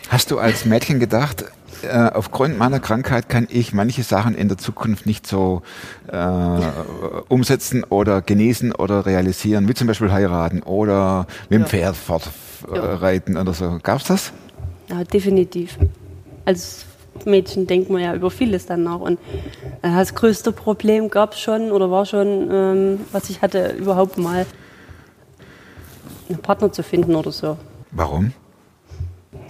Hast 0.09 0.31
du 0.31 0.39
als 0.39 0.65
Mädchen 0.65 0.99
gedacht, 0.99 1.45
äh, 1.83 2.09
aufgrund 2.13 2.57
meiner 2.57 2.79
Krankheit 2.79 3.29
kann 3.29 3.47
ich 3.49 3.73
manche 3.73 4.03
Sachen 4.03 4.35
in 4.35 4.47
der 4.47 4.57
Zukunft 4.57 5.05
nicht 5.05 5.27
so 5.27 5.61
äh, 6.11 6.59
umsetzen 7.27 7.83
oder 7.83 8.21
genießen 8.21 8.73
oder 8.73 9.05
realisieren, 9.05 9.67
wie 9.67 9.73
zum 9.73 9.87
Beispiel 9.87 10.11
heiraten 10.11 10.63
oder 10.63 11.27
mit 11.49 11.59
dem 11.59 11.61
Ja. 11.63 11.67
Pferd 11.67 11.95
fortreiten 11.95 13.37
oder 13.37 13.53
so. 13.53 13.79
Gab's 13.83 14.05
das? 14.05 14.31
Ja, 14.89 15.03
definitiv. 15.03 15.77
Als 16.45 16.85
Mädchen 17.23 17.67
denkt 17.67 17.89
man 17.89 18.01
ja 18.01 18.13
über 18.13 18.29
vieles 18.29 18.65
dann 18.65 18.83
noch. 18.83 19.01
Und 19.01 19.19
äh, 19.81 19.89
das 19.95 20.15
größte 20.15 20.51
Problem 20.51 21.09
gab 21.09 21.33
es 21.33 21.39
schon 21.39 21.71
oder 21.71 21.89
war 21.91 22.05
schon, 22.05 22.49
ähm, 22.51 22.99
was 23.11 23.29
ich 23.29 23.41
hatte, 23.41 23.73
überhaupt 23.77 24.17
mal 24.17 24.45
einen 26.29 26.39
Partner 26.39 26.71
zu 26.71 26.83
finden 26.83 27.15
oder 27.15 27.31
so. 27.31 27.57
Warum? 27.91 28.33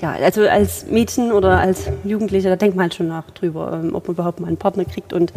Ja, 0.01 0.11
also 0.11 0.47
als 0.47 0.85
Mädchen 0.87 1.31
oder 1.31 1.59
als 1.59 1.87
Jugendlicher, 2.03 2.49
da 2.49 2.55
denkt 2.55 2.75
man 2.75 2.83
halt 2.83 2.95
schon 2.95 3.07
nach 3.07 3.29
drüber, 3.31 3.79
ähm, 3.81 3.95
ob 3.95 4.07
man 4.07 4.15
überhaupt 4.15 4.39
mal 4.39 4.47
einen 4.47 4.57
Partner 4.57 4.85
kriegt. 4.85 5.13
Und 5.13 5.33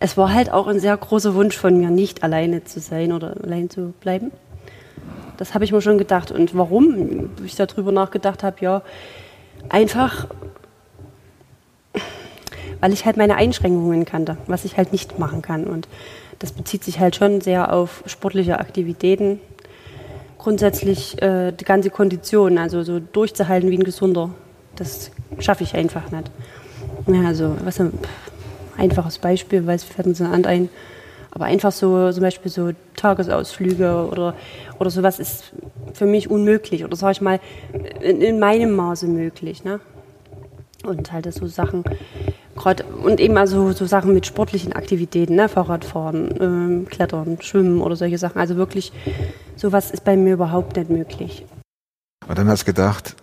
es 0.00 0.16
war 0.16 0.32
halt 0.32 0.52
auch 0.52 0.66
ein 0.66 0.80
sehr 0.80 0.96
großer 0.96 1.34
Wunsch 1.34 1.56
von 1.56 1.78
mir, 1.78 1.90
nicht 1.90 2.22
alleine 2.22 2.64
zu 2.64 2.80
sein 2.80 3.12
oder 3.12 3.36
allein 3.42 3.70
zu 3.70 3.94
bleiben. 4.00 4.32
Das 5.38 5.54
habe 5.54 5.64
ich 5.64 5.72
mir 5.72 5.80
schon 5.80 5.98
gedacht. 5.98 6.30
Und 6.30 6.56
warum 6.56 7.30
ich 7.44 7.56
darüber 7.56 7.90
nachgedacht 7.90 8.42
habe, 8.42 8.56
ja, 8.60 8.82
einfach, 9.68 10.28
weil 12.80 12.92
ich 12.92 13.06
halt 13.06 13.16
meine 13.16 13.36
Einschränkungen 13.36 14.04
kannte, 14.04 14.36
was 14.46 14.64
ich 14.64 14.76
halt 14.76 14.92
nicht 14.92 15.18
machen 15.18 15.42
kann. 15.42 15.64
Und 15.64 15.88
das 16.38 16.52
bezieht 16.52 16.84
sich 16.84 16.98
halt 16.98 17.16
schon 17.16 17.40
sehr 17.40 17.72
auf 17.72 18.02
sportliche 18.06 18.58
Aktivitäten, 18.58 19.40
grundsätzlich 20.38 21.20
äh, 21.22 21.52
die 21.52 21.64
ganze 21.64 21.90
Kondition, 21.90 22.58
also 22.58 22.82
so 22.82 22.98
durchzuhalten 22.98 23.70
wie 23.70 23.78
ein 23.78 23.84
Gesunder, 23.84 24.30
das 24.74 25.12
schaffe 25.38 25.62
ich 25.62 25.74
einfach 25.76 26.10
nicht. 26.10 26.30
Ja, 27.06 27.28
also, 27.28 27.56
was 27.64 27.80
ein 27.80 27.92
einfaches 28.76 29.18
Beispiel, 29.18 29.66
weil 29.66 29.76
es 29.76 29.84
fällt 29.84 30.06
mir 30.06 30.14
so 30.14 30.24
an 30.24 30.44
ein, 30.44 30.68
aber 31.34 31.46
einfach 31.46 31.72
so 31.72 32.12
zum 32.12 32.22
Beispiel 32.22 32.50
so 32.50 32.70
Tagesausflüge 32.94 34.06
oder, 34.10 34.34
oder 34.78 34.90
sowas 34.90 35.18
ist 35.18 35.52
für 35.94 36.04
mich 36.06 36.30
unmöglich 36.30 36.84
oder 36.84 36.94
sage 36.94 37.12
ich 37.12 37.20
mal 37.20 37.40
in, 38.00 38.20
in 38.20 38.38
meinem 38.38 38.76
Maße 38.76 39.06
möglich. 39.06 39.64
Ne? 39.64 39.80
Und 40.84 41.10
halt 41.10 41.32
so 41.32 41.46
Sachen, 41.46 41.84
gerade 42.54 42.84
und 42.84 43.18
eben 43.18 43.36
also 43.38 43.72
so 43.72 43.86
Sachen 43.86 44.12
mit 44.12 44.26
sportlichen 44.26 44.72
Aktivitäten, 44.74 45.36
ne? 45.36 45.48
Fahrradfahren, 45.48 46.34
ähm, 46.40 46.86
Klettern, 46.90 47.38
Schwimmen 47.40 47.80
oder 47.80 47.96
solche 47.96 48.18
Sachen. 48.18 48.38
Also 48.38 48.56
wirklich, 48.56 48.92
sowas 49.56 49.90
ist 49.90 50.04
bei 50.04 50.16
mir 50.16 50.34
überhaupt 50.34 50.76
nicht 50.76 50.90
möglich. 50.90 51.46
Und 52.28 52.36
dann 52.36 52.48
hast 52.48 52.62
du 52.62 52.66
gedacht, 52.66 53.14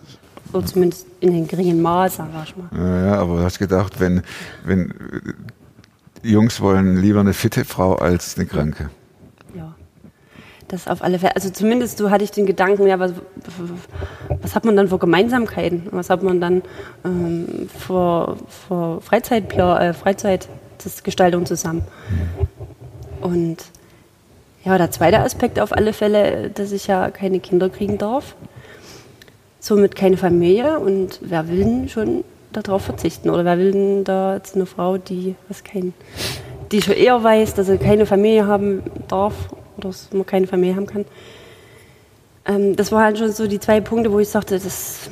Oder 0.54 0.66
zumindest 0.66 1.06
in 1.20 1.30
einem 1.30 1.48
geringen 1.48 1.82
Maß, 1.82 2.16
sag 2.16 2.30
ich 2.46 2.56
mal. 2.56 2.70
ja, 2.74 3.16
aber 3.16 3.38
du 3.38 3.44
hast 3.44 3.60
gedacht, 3.60 4.00
wenn, 4.00 4.24
wenn 4.64 4.94
Jungs 6.24 6.62
wollen 6.62 6.98
lieber 6.98 7.20
eine 7.20 7.34
fitte 7.34 7.66
Frau 7.66 7.96
als 7.96 8.38
eine 8.38 8.46
Kranke. 8.46 8.90
Ja. 9.56 9.74
Das 10.68 10.88
auf 10.88 11.02
alle 11.02 11.20
Fälle. 11.20 11.36
Also 11.36 11.50
zumindest 11.50 11.98
so 11.98 12.12
hatte 12.12 12.24
ich 12.24 12.32
den 12.32 12.46
Gedanken, 12.46 12.86
ja, 12.88 13.00
was, 13.00 13.14
was 14.42 14.56
hat 14.56 14.66
man 14.66 14.76
dann 14.76 14.90
für 14.90 15.00
Gemeinsamkeiten? 15.00 15.88
Was 15.92 16.10
hat 16.10 16.22
man 16.22 16.42
dann 16.42 16.62
ähm, 17.04 17.70
für, 17.76 18.38
für 18.48 19.02
Freizeitpla 19.02 19.90
äh, 19.90 19.94
Freizeitgestaltung 19.94 21.46
zusammen? 21.46 21.84
Und 23.22 23.58
ja, 24.64 24.78
der 24.78 24.92
zweite 24.92 25.20
Aspekt 25.20 25.60
auf 25.60 25.72
alle 25.72 25.94
Fälle, 25.94 26.50
dass 26.50 26.72
ich 26.72 26.88
ja 26.88 27.10
keine 27.10 27.40
Kinder 27.40 27.70
kriegen 27.70 27.98
darf. 27.98 28.36
Somit 29.60 29.96
keine 29.96 30.18
Familie. 30.18 30.80
Und 30.80 31.20
wer 31.22 31.48
will 31.48 31.64
denn 31.64 31.90
schon 31.90 32.24
darauf 32.52 32.84
verzichten? 32.84 33.30
Oder 33.30 33.46
wer 33.46 33.58
will 33.58 33.72
denn 33.72 34.04
da 34.04 34.36
jetzt 34.36 34.56
eine 34.56 34.66
Frau, 34.66 34.98
die 34.98 35.36
was 35.48 35.64
kein, 35.64 35.94
die 36.72 36.82
schon 36.82 36.96
eher 36.96 37.24
weiß, 37.24 37.54
dass 37.54 37.68
sie 37.68 37.78
keine 37.78 38.06
Familie 38.06 38.48
haben 38.48 38.82
darf 39.08 39.34
oder 39.78 39.90
dass 39.90 40.10
man 40.12 40.26
keine 40.26 40.48
Familie 40.48 40.76
haben 40.76 40.88
kann? 40.88 41.06
Ähm, 42.46 42.76
das 42.76 42.92
waren 42.92 43.04
halt 43.04 43.18
schon 43.18 43.32
so 43.32 43.48
die 43.48 43.60
zwei 43.60 43.82
Punkte, 43.82 44.12
wo 44.12 44.20
ich 44.20 44.30
sagte, 44.30 44.60
das, 44.60 45.10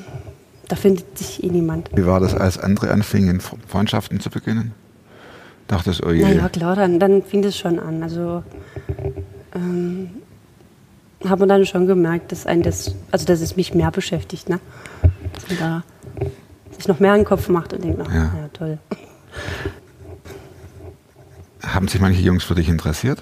da 0.67 0.75
findet 0.75 1.17
sich 1.17 1.43
eh 1.43 1.47
niemand. 1.47 1.89
Wie 1.93 2.05
war 2.05 2.19
das, 2.19 2.33
als 2.33 2.57
andere 2.57 2.91
anfingen, 2.91 3.41
Freundschaften 3.41 4.19
zu 4.19 4.29
beginnen? 4.29 4.73
Dachtest, 5.67 6.03
oh 6.05 6.11
je. 6.11 6.23
Na 6.23 6.31
ja, 6.31 6.49
klar, 6.49 6.75
dann, 6.75 6.99
dann 6.99 7.23
fing 7.23 7.41
das 7.41 7.57
schon 7.57 7.77
an. 7.77 8.01
Also 8.01 8.41
ähm, 9.53 10.09
hat 11.25 11.39
man 11.39 11.49
dann 11.49 11.65
schon 11.65 11.87
gemerkt, 11.87 12.31
dass 12.31 12.45
ein 12.45 12.63
das, 12.63 12.95
also 13.11 13.25
dass 13.25 13.41
es 13.41 13.57
mich 13.57 13.73
mehr 13.73 13.91
beschäftigt, 13.91 14.49
ne? 14.49 14.59
Dass 15.33 15.49
man 15.49 15.57
da 15.59 15.83
sich 16.77 16.87
noch 16.87 16.99
mehr 16.99 17.13
in 17.15 17.21
den 17.21 17.25
Kopf 17.25 17.49
macht 17.49 17.73
und 17.73 17.83
denkt, 17.83 17.99
ach, 18.07 18.13
Ja. 18.13 18.21
ja. 18.23 18.49
toll. 18.53 18.77
Haben 21.63 21.87
sich 21.87 21.99
manche 21.99 22.21
Jungs 22.21 22.43
für 22.43 22.55
dich 22.55 22.69
interessiert? 22.69 23.21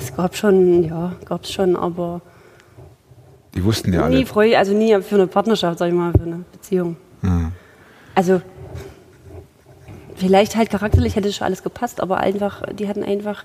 Es 0.00 0.14
gab 0.14 0.36
schon, 0.36 0.84
ja, 0.84 1.12
gab 1.24 1.44
es 1.44 1.52
schon, 1.52 1.76
aber 1.76 2.20
Die 3.54 3.64
wussten 3.64 3.92
ja 3.92 4.02
alle. 4.02 4.16
nie 4.16 4.24
Freude, 4.24 4.58
also 4.58 4.72
nie 4.72 5.00
für 5.02 5.16
eine 5.16 5.26
Partnerschaft, 5.26 5.78
sag 5.78 5.88
ich 5.88 5.94
mal, 5.94 6.12
für 6.12 6.22
eine 6.22 6.44
Beziehung. 6.52 6.96
Ja. 7.22 7.52
Also 8.14 8.40
vielleicht 10.16 10.56
halt 10.56 10.70
charakterlich 10.70 11.16
hätte 11.16 11.32
schon 11.32 11.44
alles 11.46 11.62
gepasst, 11.62 12.00
aber 12.00 12.18
einfach, 12.18 12.62
die 12.72 12.88
hatten 12.88 13.02
einfach 13.02 13.44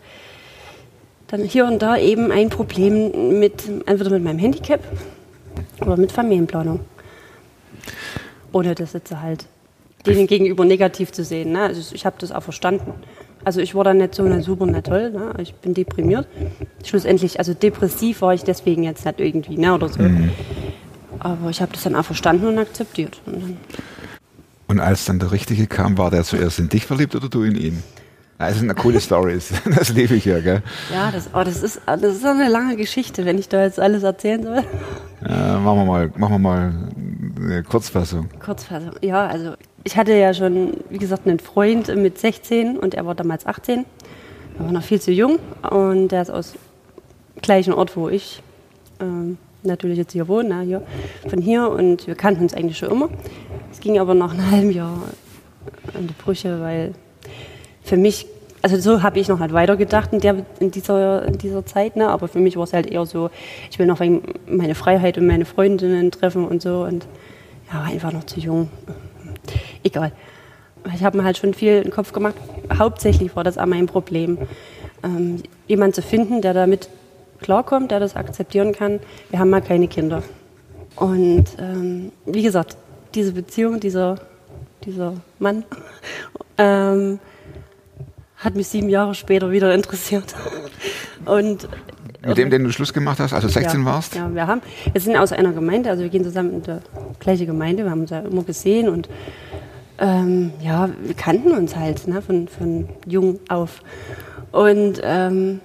dann 1.27 1.41
hier 1.43 1.65
und 1.65 1.81
da 1.81 1.97
eben 1.97 2.31
ein 2.31 2.49
Problem 2.49 3.39
mit, 3.39 3.63
entweder 3.85 4.11
mit 4.11 4.23
meinem 4.23 4.39
Handicap 4.39 4.79
oder 5.81 5.97
mit 5.97 6.11
Familienplanung. 6.11 6.79
Ohne 8.51 8.75
das 8.75 8.93
jetzt 8.93 9.15
halt 9.15 9.45
denen 10.05 10.27
gegenüber 10.27 10.65
negativ 10.65 11.11
zu 11.11 11.23
sehen. 11.23 11.51
Ne? 11.51 11.61
Also 11.61 11.93
ich 11.93 12.05
habe 12.05 12.15
das 12.19 12.31
auch 12.31 12.43
verstanden. 12.43 12.93
Also 13.43 13.61
ich 13.61 13.75
war 13.75 13.83
dann 13.83 13.97
nicht 13.97 14.15
so 14.15 14.23
na, 14.23 14.41
super, 14.41 14.65
na 14.65 14.81
toll, 14.81 15.11
ne? 15.11 15.33
ich 15.39 15.53
bin 15.55 15.73
deprimiert. 15.73 16.27
Schlussendlich, 16.83 17.39
also 17.39 17.53
depressiv 17.53 18.21
war 18.21 18.33
ich 18.33 18.43
deswegen 18.43 18.83
jetzt 18.83 19.05
nicht 19.05 19.19
irgendwie, 19.19 19.57
ne? 19.57 19.73
oder 19.73 19.89
so. 19.89 19.99
Aber 21.19 21.49
ich 21.49 21.61
habe 21.61 21.71
das 21.71 21.83
dann 21.83 21.95
auch 21.95 22.05
verstanden 22.05 22.47
und 22.47 22.57
akzeptiert. 22.57 23.21
Und 23.25 23.57
Und 24.67 24.79
als 24.79 25.05
dann 25.05 25.19
der 25.19 25.31
Richtige 25.31 25.67
kam, 25.67 25.97
war 25.97 26.11
der 26.11 26.23
zuerst 26.23 26.59
in 26.59 26.69
dich 26.69 26.85
verliebt 26.85 27.15
oder 27.15 27.29
du 27.29 27.43
in 27.43 27.55
ihn? 27.55 27.83
Ja, 28.39 28.47
Das 28.47 28.57
sind 28.57 28.69
eine 28.69 28.79
coole 28.79 29.01
Stories. 29.01 29.51
Das 29.75 29.89
liebe 29.89 30.15
ich 30.15 30.25
ja, 30.25 30.39
gell? 30.39 30.61
Ja, 30.93 31.11
das, 31.11 31.29
oh, 31.33 31.43
das, 31.43 31.63
ist, 31.63 31.81
das 31.85 32.01
ist 32.01 32.25
eine 32.25 32.49
lange 32.49 32.75
Geschichte, 32.75 33.25
wenn 33.25 33.37
ich 33.37 33.49
da 33.49 33.63
jetzt 33.63 33.79
alles 33.79 34.03
erzählen 34.03 34.43
soll. 34.43 34.63
Ja, 35.27 35.59
machen 35.59 35.79
wir 35.79 35.85
mal, 35.85 36.11
machen 36.15 36.33
wir 36.33 36.39
mal 36.39 36.73
eine 37.39 37.63
Kurzfassung. 37.63 38.29
Kurzfassung. 38.43 38.91
Ja, 39.01 39.25
also 39.27 39.53
ich 39.83 39.97
hatte 39.97 40.13
ja 40.13 40.33
schon, 40.33 40.73
wie 40.89 40.99
gesagt, 40.99 41.27
einen 41.27 41.39
Freund 41.39 41.93
mit 41.95 42.19
16 42.19 42.77
und 42.77 42.93
er 42.93 43.05
war 43.05 43.15
damals 43.15 43.45
18. 43.45 43.85
Er 44.59 44.65
war 44.65 44.71
noch 44.71 44.83
viel 44.83 45.01
zu 45.01 45.11
jung 45.11 45.39
und 45.69 46.09
der 46.09 46.21
ist 46.21 46.29
aus 46.29 46.53
gleichen 47.41 47.73
Ort, 47.73 47.95
wo 47.95 48.09
ich 48.09 48.41
ähm, 48.99 49.37
natürlich 49.63 49.97
jetzt 49.97 50.13
hier 50.13 50.27
wohne, 50.27 50.49
na, 50.49 50.61
hier, 50.61 50.83
von 51.29 51.41
hier 51.41 51.69
und 51.69 52.07
wir 52.07 52.15
kannten 52.15 52.43
uns 52.43 52.53
eigentlich 52.53 52.77
schon 52.77 52.91
immer. 52.91 53.09
Es 53.71 53.79
ging 53.79 53.99
aber 53.99 54.13
nach 54.13 54.33
einem 54.33 54.51
halben 54.51 54.71
Jahr 54.71 54.97
an 55.93 56.07
die 56.07 56.13
Brüche, 56.13 56.59
weil 56.59 56.93
für 57.87 57.97
mich, 57.97 58.27
also 58.61 58.77
so 58.77 59.01
habe 59.01 59.19
ich 59.19 59.29
noch 59.29 59.39
halt 59.39 59.53
weitergedacht 59.53 60.11
in, 60.11 60.19
der, 60.19 60.45
in, 60.59 60.71
dieser, 60.71 61.25
in 61.25 61.37
dieser 61.37 61.65
Zeit, 61.65 61.95
ne? 61.95 62.09
aber 62.09 62.27
für 62.27 62.39
mich 62.39 62.57
war 62.57 62.65
es 62.65 62.73
halt 62.73 62.87
eher 62.87 63.05
so, 63.05 63.29
ich 63.71 63.79
will 63.79 63.85
noch 63.85 64.01
meine 64.45 64.75
Freiheit 64.75 65.17
und 65.17 65.25
meine 65.25 65.45
Freundinnen 65.45 66.11
treffen 66.11 66.45
und 66.45 66.61
so 66.61 66.83
und 66.83 67.07
ja, 67.71 67.79
war 67.79 67.85
einfach 67.85 68.11
noch 68.11 68.25
zu 68.25 68.39
jung. 68.39 68.69
Egal. 69.83 70.11
Ich 70.93 71.03
habe 71.03 71.17
mir 71.17 71.23
halt 71.23 71.37
schon 71.37 71.53
viel 71.53 71.77
in 71.77 71.83
den 71.83 71.91
Kopf 71.91 72.11
gemacht. 72.11 72.35
Hauptsächlich 72.77 73.35
war 73.35 73.43
das 73.43 73.57
auch 73.57 73.65
mein 73.65 73.87
Problem, 73.87 74.37
ähm, 75.03 75.43
jemanden 75.67 75.93
zu 75.93 76.01
finden, 76.01 76.41
der 76.41 76.53
damit 76.53 76.89
klarkommt, 77.41 77.91
der 77.91 77.99
das 77.99 78.15
akzeptieren 78.15 78.73
kann. 78.73 78.99
Wir 79.29 79.39
haben 79.39 79.49
mal 79.49 79.61
keine 79.61 79.87
Kinder. 79.87 80.23
Und 80.95 81.45
ähm, 81.59 82.11
wie 82.25 82.41
gesagt, 82.41 82.77
diese 83.15 83.31
Beziehung, 83.31 83.79
dieser, 83.79 84.15
dieser 84.83 85.13
Mann, 85.39 85.63
ähm, 86.57 87.19
hat 88.37 88.55
mich 88.55 88.67
sieben 88.67 88.89
Jahre 88.89 89.15
später 89.15 89.51
wieder 89.51 89.73
interessiert. 89.73 90.35
Und 91.25 91.67
Mit 92.25 92.37
dem, 92.37 92.49
den 92.49 92.63
du 92.63 92.71
Schluss 92.71 92.93
gemacht 92.93 93.19
hast, 93.19 93.33
also 93.33 93.47
16 93.47 93.81
ja, 93.81 93.85
warst? 93.85 94.15
Ja, 94.15 94.33
wir 94.33 94.47
haben, 94.47 94.61
wir 94.91 95.01
sind 95.01 95.17
aus 95.17 95.31
einer 95.31 95.51
Gemeinde, 95.51 95.89
also 95.89 96.03
wir 96.03 96.09
gehen 96.09 96.23
zusammen 96.23 96.53
in 96.53 96.63
die 96.63 96.77
gleiche 97.19 97.45
Gemeinde, 97.45 97.83
wir 97.83 97.91
haben 97.91 98.01
uns 98.01 98.11
ja 98.11 98.19
immer 98.19 98.43
gesehen 98.43 98.89
und 98.89 99.09
ähm, 99.99 100.51
ja, 100.61 100.89
wir 101.03 101.15
kannten 101.15 101.51
uns 101.51 101.75
halt 101.75 102.07
ne, 102.07 102.21
von, 102.21 102.47
von 102.47 102.87
jung 103.05 103.39
auf. 103.49 103.81
Und 104.51 105.01
ähm, 105.03 105.59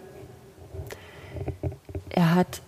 er 2.10 2.34
hat 2.34 2.62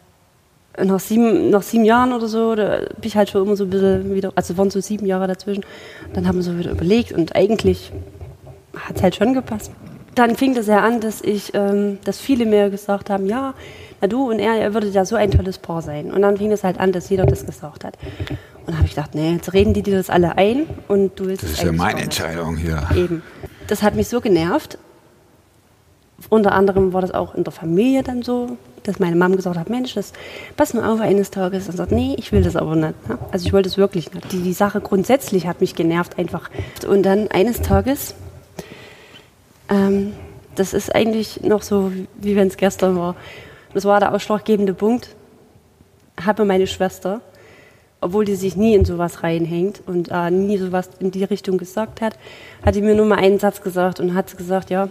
nach 0.83 1.01
sieben, 1.01 1.51
nach 1.51 1.63
sieben 1.63 1.85
Jahren 1.85 2.13
oder 2.13 2.27
so, 2.27 2.55
da 2.55 2.79
bin 2.79 3.05
ich 3.05 3.17
halt 3.17 3.31
schon 3.31 3.47
immer 3.47 3.57
so 3.57 3.65
ein 3.65 3.71
bisschen 3.71 4.15
wieder, 4.15 4.33
also 4.35 4.57
waren 4.59 4.71
so 4.71 4.81
sieben 4.81 5.07
Jahre 5.07 5.27
dazwischen. 5.27 5.65
Dann 6.13 6.27
haben 6.29 6.37
wir 6.37 6.43
so 6.43 6.59
wieder 6.59 6.73
überlegt 6.73 7.13
und 7.13 7.35
eigentlich 7.35 7.93
hat 8.77 8.97
es 8.97 9.03
halt 9.03 9.15
schon 9.15 9.35
gepasst. 9.35 9.71
Dann 10.15 10.37
fing 10.37 10.55
das 10.55 10.67
ja 10.67 10.81
an, 10.81 11.01
dass 11.01 11.21
ich, 11.21 11.53
ähm, 11.55 11.99
dass 12.05 12.21
viele 12.21 12.47
mir 12.47 12.71
gesagt 12.71 13.11
haben, 13.11 13.27
ja, 13.27 13.55
na 14.01 14.09
du 14.09 14.31
und 14.31 14.39
er, 14.39 14.61
ihr 14.61 14.75
würdet 14.75 14.95
ja 14.95 15.05
so 15.05 15.17
ein 15.17 15.31
tolles 15.31 15.59
Paar 15.59 15.83
sein. 15.83 16.13
Und 16.13 16.23
dann 16.23 16.37
fing 16.37 16.53
es 16.53 16.63
halt 16.63 16.79
an, 16.79 16.93
dass 16.93 17.09
jeder 17.09 17.27
das 17.27 17.47
gesagt 17.47 17.85
hat. 17.85 17.97
Und 18.29 18.69
dann 18.69 18.77
habe 18.77 18.87
ich 18.87 18.95
gedacht, 18.95 19.15
nee, 19.15 19.33
jetzt 19.33 19.53
reden 19.53 19.75
die 19.75 19.83
dir 19.83 19.97
das 19.97 20.11
alle 20.11 20.37
ein 20.37 20.67
und 20.89 21.19
du 21.19 21.27
willst 21.27 21.43
Das 21.43 21.51
ist 21.51 21.63
ja 21.63 21.73
meine. 21.73 22.01
Entscheidung 22.03 22.57
hier. 22.57 22.87
Eben. 22.95 23.23
Das 23.67 23.83
hat 23.83 23.95
mich 23.95 24.09
so 24.09 24.21
genervt. 24.21 24.79
Unter 26.29 26.53
anderem 26.53 26.93
war 26.93 27.01
das 27.01 27.13
auch 27.13 27.35
in 27.35 27.45
der 27.45 27.53
Familie 27.53 28.03
dann 28.03 28.23
so, 28.23 28.57
dass 28.85 28.99
meine 28.99 29.17
Mama 29.17 29.37
gesagt 29.37 29.59
hat, 29.59 29.69
Mensch, 29.69 29.95
das, 29.95 30.13
pass 30.57 30.75
mal 30.75 30.89
auf 30.91 31.01
eines 31.01 31.31
Tages. 31.31 31.69
Und 31.69 31.77
sagt, 31.77 31.93
nee, 31.93 32.15
ich 32.19 32.33
will 32.33 32.43
das 32.43 32.57
aber 32.57 32.77
nicht. 32.77 33.09
ne? 33.09 33.19
Also 33.33 33.47
ich 33.47 33.53
wollte 33.53 33.69
es 33.69 33.77
wirklich 33.77 34.13
nicht. 34.15 34.33
Die, 34.33 34.43
die 34.43 34.53
Sache 34.53 34.81
grundsätzlich 34.81 35.47
hat 35.47 35.61
mich 35.61 35.75
genervt 35.75 36.19
einfach. 36.19 36.51
Und 36.89 37.03
dann 37.03 37.29
eines 37.29 37.63
Tages, 37.63 38.15
ähm, 39.75 40.13
das 40.55 40.73
ist 40.73 40.95
eigentlich 40.95 41.43
noch 41.43 41.63
so, 41.63 41.91
wie 42.15 42.37
wenn 42.37 42.49
es 42.49 42.57
gestern 42.57 42.97
war. 42.97 43.17
Das 43.73 43.85
war 43.85 43.99
der 43.99 44.15
ausschlaggebende 44.15 44.73
Punkt. 44.73 45.17
Habe 46.25 46.45
meine 46.45 46.69
Schwester, 46.69 47.21
obwohl 48.01 48.25
die 48.25 48.37
sich 48.37 48.57
nie 48.57 48.75
in 48.75 48.85
sowas 48.85 49.25
reinhängt 49.25 49.83
und 49.87 50.11
äh, 50.13 50.31
nie 50.31 50.59
sowas 50.59 50.91
in 51.01 51.11
die 51.11 51.25
Richtung 51.25 51.59
gesagt 51.59 52.01
hat, 52.01 52.17
hat 52.65 52.77
die 52.77 52.83
mir 52.83 52.95
nur 52.95 53.07
mal 53.07 53.19
einen 53.19 53.41
Satz 53.41 53.63
gesagt 53.63 53.99
und 53.99 54.15
hat 54.15 54.37
gesagt, 54.37 54.71
ja, 54.71 54.89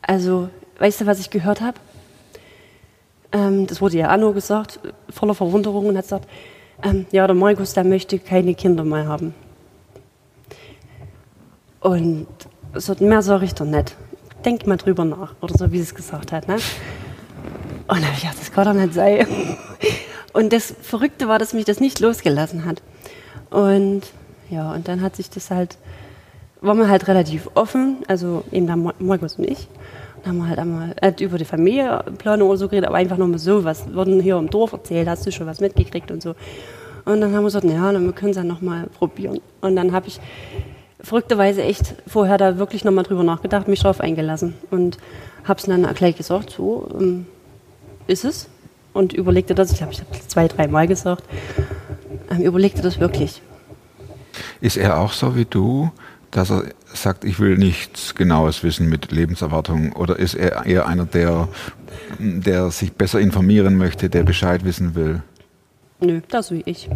also, 0.00 0.48
weißt 0.78 1.02
du, 1.02 1.06
was 1.06 1.20
ich 1.20 1.28
gehört 1.30 1.60
habe? 1.60 1.78
Ähm, 3.32 3.66
das 3.66 3.82
wurde 3.82 3.98
ja 3.98 4.08
Anno 4.08 4.32
gesagt, 4.32 4.80
voller 5.10 5.34
Verwunderung 5.34 5.86
und 5.86 5.96
hat 5.96 6.04
gesagt, 6.04 6.28
ähm, 6.82 7.06
ja, 7.10 7.26
der 7.26 7.36
Markus, 7.36 7.74
der 7.74 7.84
möchte 7.84 8.18
keine 8.18 8.54
Kinder 8.54 8.84
mehr 8.84 9.06
haben. 9.06 9.34
Und 11.80 12.26
so, 12.78 12.94
mehr 13.00 13.22
sage 13.22 13.44
ich 13.44 13.54
doch 13.54 13.66
nicht. 13.66 13.96
Denk 14.44 14.66
mal 14.66 14.76
drüber 14.76 15.04
nach, 15.04 15.34
oder 15.40 15.54
so, 15.56 15.72
wie 15.72 15.78
sie 15.78 15.84
es 15.84 15.94
gesagt 15.94 16.32
hat. 16.32 16.48
Ne? 16.48 16.54
Und 16.54 17.98
dann 17.98 18.04
habe 18.04 18.14
ich 18.14 18.22
gedacht, 18.22 18.40
das 18.40 18.52
kann 18.52 18.64
doch 18.64 18.74
nicht 18.74 18.94
sein. 18.94 19.26
Und 20.32 20.52
das 20.52 20.74
Verrückte 20.82 21.28
war, 21.28 21.38
dass 21.38 21.54
mich 21.54 21.64
das 21.64 21.80
nicht 21.80 22.00
losgelassen 22.00 22.64
hat. 22.64 22.82
Und 23.50 24.02
ja, 24.50 24.72
und 24.72 24.86
dann 24.88 25.00
hat 25.00 25.16
sich 25.16 25.30
das 25.30 25.50
halt, 25.50 25.78
waren 26.60 26.78
wir 26.78 26.88
halt 26.88 27.08
relativ 27.08 27.48
offen, 27.54 27.98
also 28.06 28.44
eben 28.52 28.66
Mo- 28.78 28.92
Markus 28.98 29.36
und 29.36 29.44
ich. 29.48 29.68
Und 30.16 30.26
haben 30.26 30.38
wir 30.38 30.48
halt 30.48 30.58
einmal 30.58 30.94
äh, 31.00 31.12
über 31.20 31.38
die 31.38 31.44
Familienplanung 31.44 32.48
oder 32.48 32.58
so 32.58 32.68
geredet, 32.68 32.88
aber 32.88 32.98
einfach 32.98 33.16
nur 33.16 33.28
mal 33.28 33.38
so, 33.38 33.64
was 33.64 33.92
wurden 33.94 34.20
hier 34.20 34.36
im 34.36 34.50
Dorf 34.50 34.72
erzählt, 34.72 35.08
hast 35.08 35.26
du 35.26 35.32
schon 35.32 35.46
was 35.46 35.60
mitgekriegt 35.60 36.10
und 36.10 36.22
so. 36.22 36.34
Und 37.04 37.20
dann 37.20 37.32
haben 37.32 37.42
wir 37.42 37.44
gesagt, 37.44 37.64
ja, 37.64 37.92
dann 37.92 38.04
wir 38.04 38.12
können 38.12 38.30
es 38.32 38.36
ja 38.36 38.44
nochmal 38.44 38.88
probieren. 38.98 39.40
Und 39.60 39.76
dann 39.76 39.92
habe 39.92 40.08
ich 40.08 40.20
verrückterweise 41.06 41.62
echt 41.62 41.94
vorher 42.06 42.36
da 42.36 42.58
wirklich 42.58 42.84
nochmal 42.84 43.04
drüber 43.04 43.22
nachgedacht, 43.22 43.68
mich 43.68 43.80
drauf 43.80 44.00
eingelassen 44.00 44.54
und 44.70 44.98
habe 45.44 45.60
es 45.60 45.66
dann 45.66 45.86
gleich 45.94 46.16
gesagt, 46.16 46.50
so 46.50 46.88
ähm, 46.98 47.26
ist 48.08 48.24
es. 48.24 48.48
Und 48.92 49.12
überlegte 49.12 49.54
das, 49.54 49.70
ich 49.70 49.78
glaube, 49.78 49.92
ich 49.92 50.00
habe 50.00 50.10
zwei, 50.26 50.48
dreimal 50.48 50.88
gesagt, 50.88 51.22
ähm, 52.30 52.40
überlegte 52.40 52.82
das 52.82 52.98
wirklich. 52.98 53.40
Ist 54.60 54.76
er 54.76 54.98
auch 54.98 55.12
so 55.12 55.36
wie 55.36 55.44
du, 55.44 55.92
dass 56.30 56.50
er 56.50 56.64
sagt, 56.92 57.24
ich 57.24 57.38
will 57.38 57.56
nichts 57.56 58.14
Genaues 58.14 58.64
wissen 58.64 58.88
mit 58.88 59.12
Lebenserwartung? 59.12 59.92
Oder 59.92 60.18
ist 60.18 60.34
er 60.34 60.66
eher 60.66 60.86
einer, 60.86 61.04
der, 61.04 61.48
der 62.18 62.70
sich 62.70 62.92
besser 62.94 63.20
informieren 63.20 63.76
möchte, 63.76 64.10
der 64.10 64.24
Bescheid 64.24 64.64
wissen 64.64 64.94
will? 64.94 65.22
Nö, 66.00 66.20
das 66.28 66.50
wie 66.50 66.62
ich. 66.66 66.88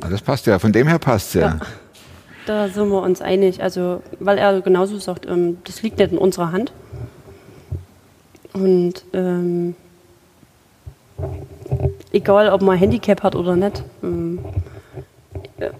Ah, 0.00 0.08
das 0.08 0.20
passt 0.20 0.46
ja, 0.46 0.58
von 0.58 0.72
dem 0.72 0.88
her 0.88 0.98
passt 0.98 1.34
ja. 1.34 1.40
Ja. 1.40 1.60
Da 2.46 2.68
sind 2.68 2.88
wir 2.88 3.02
uns 3.02 3.20
einig. 3.20 3.62
Also, 3.62 4.02
weil 4.18 4.38
er 4.38 4.60
genauso 4.60 4.98
sagt, 4.98 5.26
ähm, 5.26 5.58
das 5.64 5.82
liegt 5.82 5.98
nicht 5.98 6.12
in 6.12 6.18
unserer 6.18 6.52
Hand. 6.52 6.72
Und 8.52 9.04
ähm, 9.12 9.74
egal, 12.12 12.48
ob 12.50 12.62
man 12.62 12.76
Handicap 12.76 13.22
hat 13.22 13.36
oder 13.36 13.54
nicht, 13.56 13.84
ähm, 14.02 14.40
äh, 15.58 15.70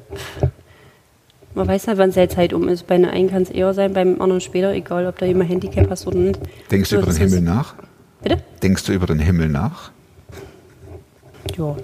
man 1.54 1.66
weiß 1.66 1.88
nicht, 1.88 1.98
wann 1.98 2.12
seine 2.12 2.28
Zeit 2.28 2.52
um 2.52 2.68
ist. 2.68 2.86
Bei 2.86 2.94
einer 2.94 3.10
einen 3.10 3.28
kann 3.28 3.42
es 3.42 3.50
eher 3.50 3.74
sein, 3.74 3.92
beim 3.92 4.20
anderen 4.20 4.40
später, 4.40 4.72
egal, 4.72 5.06
ob 5.06 5.18
da 5.18 5.26
jemand 5.26 5.50
Handicap 5.50 5.90
hast 5.90 6.06
oder 6.06 6.18
nicht. 6.18 6.38
Denkst 6.70 6.90
du 6.90 6.96
So, 6.96 7.02
über 7.02 7.12
den 7.12 7.18
Himmel 7.28 7.40
nach? 7.40 7.74
Bitte? 8.22 8.38
Denkst 8.62 8.84
du 8.84 8.92
über 8.92 9.06
den 9.06 9.18
Himmel 9.18 9.48
nach? 9.48 9.90
Ja, 11.56 11.74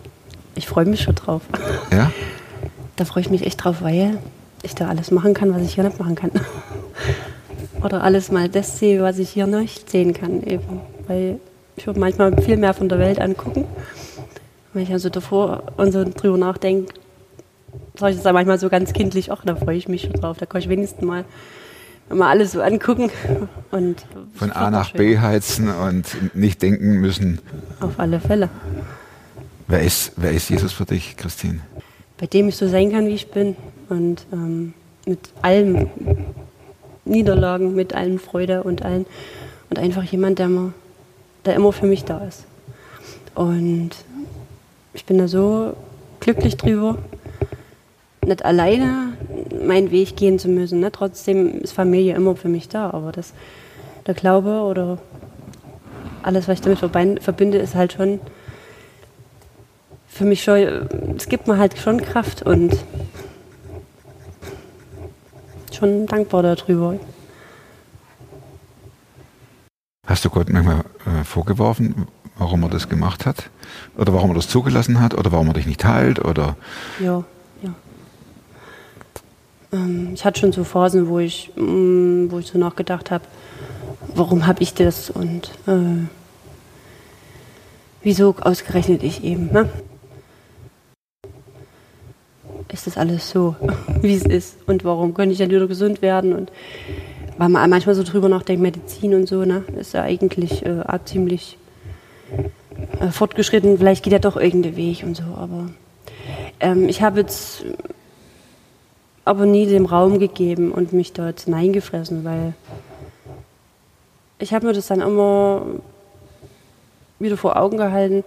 ich 0.54 0.68
freue 0.68 0.84
mich 0.84 1.00
schon 1.02 1.16
drauf. 1.16 1.42
Ja? 1.90 2.12
Da 2.94 3.04
freue 3.04 3.22
ich 3.22 3.30
mich 3.30 3.44
echt 3.44 3.64
drauf, 3.64 3.82
weil 3.82 4.18
ich 4.66 4.74
da 4.74 4.88
alles 4.88 5.10
machen 5.10 5.34
kann, 5.34 5.54
was 5.54 5.62
ich 5.62 5.74
hier 5.74 5.84
nicht 5.84 5.98
machen 5.98 6.14
kann. 6.14 6.30
Oder 7.82 8.02
alles 8.02 8.30
mal 8.30 8.48
das 8.48 8.78
sehe, 8.78 9.02
was 9.02 9.18
ich 9.18 9.30
hier 9.30 9.46
nicht 9.46 9.90
sehen 9.90 10.12
kann. 10.12 10.42
Eben. 10.42 10.80
Weil 11.06 11.40
ich 11.76 11.86
würde 11.86 12.00
manchmal 12.00 12.40
viel 12.42 12.56
mehr 12.56 12.74
von 12.74 12.88
der 12.88 12.98
Welt 12.98 13.20
angucken. 13.20 13.64
Wenn 14.72 14.82
ich 14.82 14.92
also 14.92 15.08
davor 15.08 15.62
und 15.76 15.92
so 15.92 16.04
drüber 16.04 16.36
nachdenke, 16.36 16.92
sage 17.98 18.10
ich 18.10 18.16
das 18.16 18.24
dann 18.24 18.34
manchmal 18.34 18.58
so 18.58 18.68
ganz 18.68 18.92
kindlich, 18.92 19.32
ach, 19.32 19.42
da 19.44 19.56
freue 19.56 19.76
ich 19.76 19.88
mich 19.88 20.02
schon 20.02 20.12
drauf. 20.12 20.36
Da 20.38 20.46
kann 20.46 20.60
ich 20.60 20.68
wenigstens 20.68 21.02
mal, 21.02 21.24
mal 22.08 22.28
alles 22.28 22.52
so 22.52 22.60
angucken. 22.60 23.10
Und 23.70 24.04
Von 24.34 24.52
A 24.52 24.70
nach 24.70 24.92
B 24.92 25.18
heizen 25.18 25.68
und 25.68 26.34
nicht 26.34 26.62
denken 26.62 27.00
müssen. 27.00 27.40
Auf 27.80 27.98
alle 27.98 28.20
Fälle. 28.20 28.48
Wer 29.66 29.82
ist, 29.82 30.12
wer 30.16 30.30
ist 30.30 30.48
Jesus 30.48 30.72
für 30.72 30.84
dich, 30.84 31.16
Christine? 31.16 31.60
bei 32.18 32.26
dem 32.26 32.48
ich 32.48 32.56
so 32.56 32.68
sein 32.68 32.90
kann, 32.90 33.06
wie 33.06 33.14
ich 33.14 33.30
bin. 33.30 33.56
Und 33.88 34.26
ähm, 34.32 34.74
mit 35.06 35.20
allen 35.42 35.90
Niederlagen, 37.04 37.74
mit 37.74 37.94
allen 37.94 38.18
Freude 38.18 38.62
und 38.62 38.84
allen. 38.84 39.06
Und 39.70 39.78
einfach 39.78 40.02
jemand, 40.04 40.38
der, 40.38 40.48
mir, 40.48 40.72
der 41.44 41.54
immer 41.54 41.72
für 41.72 41.86
mich 41.86 42.04
da 42.04 42.18
ist. 42.24 42.44
Und 43.34 43.90
ich 44.94 45.04
bin 45.04 45.18
da 45.18 45.28
so 45.28 45.74
glücklich 46.20 46.56
drüber, 46.56 46.98
nicht 48.24 48.44
alleine 48.44 49.12
meinen 49.64 49.90
Weg 49.90 50.16
gehen 50.16 50.38
zu 50.38 50.48
müssen. 50.48 50.80
Ne? 50.80 50.90
Trotzdem 50.90 51.60
ist 51.60 51.72
Familie 51.72 52.14
immer 52.14 52.34
für 52.34 52.48
mich 52.48 52.68
da. 52.68 52.90
Aber 52.90 53.12
das, 53.12 53.32
der 54.06 54.14
Glaube 54.14 54.60
oder 54.60 54.98
alles, 56.22 56.48
was 56.48 56.58
ich 56.58 56.60
damit 56.62 56.78
verbinde, 57.22 57.58
ist 57.58 57.74
halt 57.74 57.92
schon 57.92 58.20
für 60.08 60.24
mich 60.24 60.42
schon, 60.42 60.56
es 61.16 61.28
gibt 61.28 61.46
mir 61.46 61.58
halt 61.58 61.78
schon 61.78 62.00
Kraft 62.00 62.42
und 62.42 62.72
schon 65.76 66.06
dankbar 66.06 66.42
darüber. 66.42 66.98
Hast 70.06 70.24
du 70.24 70.30
Gott 70.30 70.48
manchmal 70.50 70.84
äh, 71.04 71.24
vorgeworfen, 71.24 72.06
warum 72.38 72.62
er 72.62 72.68
das 72.68 72.88
gemacht 72.88 73.26
hat? 73.26 73.50
Oder 73.96 74.12
warum 74.14 74.30
er 74.30 74.34
das 74.34 74.48
zugelassen 74.48 75.00
hat? 75.00 75.14
Oder 75.14 75.32
warum 75.32 75.48
er 75.48 75.54
dich 75.54 75.66
nicht 75.66 75.84
heilt? 75.84 76.24
Oder 76.24 76.56
Ja, 77.00 77.24
ja. 77.62 77.74
Ähm, 79.72 80.12
ich 80.14 80.24
hatte 80.24 80.40
schon 80.40 80.52
so 80.52 80.64
Phasen, 80.64 81.08
wo 81.08 81.18
ich, 81.18 81.50
mm, 81.56 82.30
wo 82.30 82.38
ich 82.38 82.46
so 82.46 82.58
nachgedacht 82.58 83.10
habe, 83.10 83.24
warum 84.14 84.46
habe 84.46 84.62
ich 84.62 84.74
das 84.74 85.10
und 85.10 85.50
äh, 85.66 86.06
wieso 88.02 88.36
ausgerechnet 88.40 89.02
ich 89.02 89.24
eben. 89.24 89.52
Ne? 89.52 89.68
Ist 92.72 92.86
das 92.86 92.96
alles 92.98 93.30
so, 93.30 93.56
wie 94.02 94.14
es 94.14 94.24
ist 94.24 94.58
und 94.66 94.84
warum 94.84 95.14
könnte 95.14 95.32
ich 95.32 95.38
dann 95.38 95.50
wieder 95.50 95.66
gesund 95.66 96.02
werden 96.02 96.32
und 96.32 96.50
weil 97.38 97.48
man 97.50 97.68
manchmal 97.68 97.94
so 97.94 98.02
drüber 98.02 98.28
nachdenkt, 98.28 98.62
Medizin 98.62 99.14
und 99.14 99.28
so, 99.28 99.44
ne, 99.44 99.62
ist 99.78 99.92
ja 99.92 100.02
eigentlich 100.02 100.64
äh, 100.64 100.82
ziemlich 101.04 101.58
äh, 103.00 103.08
fortgeschritten. 103.08 103.76
Vielleicht 103.76 104.02
geht 104.02 104.12
ja 104.12 104.18
doch 104.18 104.36
irgendein 104.36 104.76
Weg 104.76 105.02
und 105.02 105.16
so, 105.16 105.24
aber 105.36 105.68
ähm, 106.60 106.88
ich 106.88 107.02
habe 107.02 107.20
jetzt 107.20 107.64
aber 109.24 109.44
nie 109.44 109.66
dem 109.66 109.86
Raum 109.86 110.18
gegeben 110.18 110.72
und 110.72 110.92
mich 110.92 111.12
dort 111.12 111.40
hineingefressen, 111.40 112.24
weil 112.24 112.54
ich 114.38 114.54
habe 114.54 114.66
mir 114.66 114.72
das 114.72 114.86
dann 114.86 115.00
immer 115.00 115.62
wieder 117.18 117.36
vor 117.36 117.56
Augen 117.56 117.76
gehalten. 117.76 118.24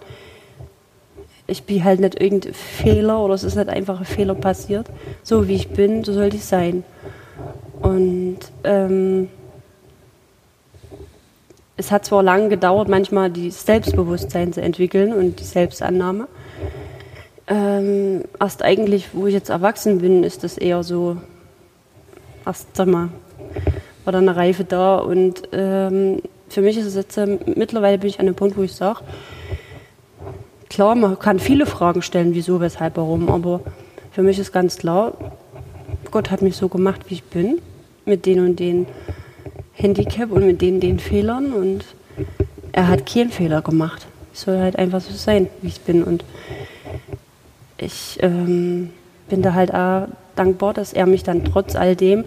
Ich 1.50 1.64
bin 1.64 1.84
halt 1.84 2.00
nicht 2.00 2.20
irgendein 2.20 2.54
Fehler 2.54 3.20
oder 3.20 3.34
es 3.34 3.44
ist 3.44 3.56
nicht 3.56 3.68
einfach 3.68 3.98
ein 3.98 4.04
Fehler 4.04 4.34
passiert. 4.34 4.86
So 5.22 5.48
wie 5.48 5.54
ich 5.54 5.68
bin, 5.68 6.04
so 6.04 6.12
sollte 6.12 6.36
ich 6.36 6.44
sein. 6.44 6.84
Und 7.80 8.38
ähm, 8.64 9.28
es 11.76 11.90
hat 11.90 12.04
zwar 12.04 12.22
lange 12.22 12.50
gedauert, 12.50 12.88
manchmal 12.88 13.30
die 13.30 13.50
Selbstbewusstsein 13.50 14.52
zu 14.52 14.60
entwickeln 14.60 15.12
und 15.12 15.40
die 15.40 15.44
Selbstannahme. 15.44 16.28
Ähm, 17.48 18.24
erst 18.38 18.62
eigentlich, 18.62 19.08
wo 19.12 19.26
ich 19.26 19.34
jetzt 19.34 19.48
erwachsen 19.48 19.98
bin, 19.98 20.22
ist 20.22 20.44
das 20.44 20.56
eher 20.56 20.82
so 20.82 21.16
erst, 22.46 22.76
sag 22.76 22.86
mal, 22.86 23.08
war 24.04 24.12
dann 24.12 24.28
eine 24.28 24.36
Reife 24.36 24.64
da 24.64 24.98
und 24.98 25.42
ähm, 25.52 26.22
für 26.48 26.62
mich 26.62 26.76
ist 26.76 26.86
es 26.86 26.94
jetzt, 26.94 27.16
ähm, 27.16 27.38
mittlerweile 27.56 27.98
bin 27.98 28.10
ich 28.10 28.20
an 28.20 28.26
dem 28.26 28.34
Punkt, 28.34 28.56
wo 28.56 28.62
ich 28.62 28.74
sage, 28.74 29.00
klar, 30.70 30.94
man 30.94 31.18
kann 31.18 31.38
viele 31.38 31.66
Fragen 31.66 32.00
stellen, 32.00 32.32
wieso, 32.34 32.60
weshalb, 32.60 32.96
warum, 32.96 33.28
aber 33.28 33.60
für 34.12 34.22
mich 34.22 34.38
ist 34.38 34.52
ganz 34.52 34.78
klar, 34.78 35.12
Gott 36.10 36.30
hat 36.30 36.40
mich 36.40 36.56
so 36.56 36.68
gemacht, 36.68 37.02
wie 37.08 37.14
ich 37.14 37.24
bin, 37.24 37.60
mit 38.06 38.24
den 38.24 38.40
und 38.40 38.58
den 38.58 38.86
Handicap 39.74 40.30
und 40.30 40.46
mit 40.46 40.62
den 40.62 40.80
den 40.80 40.98
Fehlern 40.98 41.52
und 41.52 41.84
er 42.72 42.88
hat 42.88 43.06
keinen 43.06 43.30
Fehler 43.30 43.62
gemacht. 43.62 44.06
Ich 44.32 44.40
soll 44.40 44.58
halt 44.58 44.76
einfach 44.76 45.00
so 45.00 45.12
sein, 45.12 45.48
wie 45.60 45.68
ich 45.68 45.80
bin 45.80 46.02
und 46.02 46.24
ich 47.76 48.18
ähm, 48.20 48.90
bin 49.28 49.42
da 49.42 49.54
halt 49.54 49.74
auch 49.74 50.08
dankbar, 50.36 50.74
dass 50.74 50.92
er 50.92 51.06
mich 51.06 51.22
dann 51.22 51.44
trotz 51.44 51.76
all 51.76 51.96
dem 51.96 52.24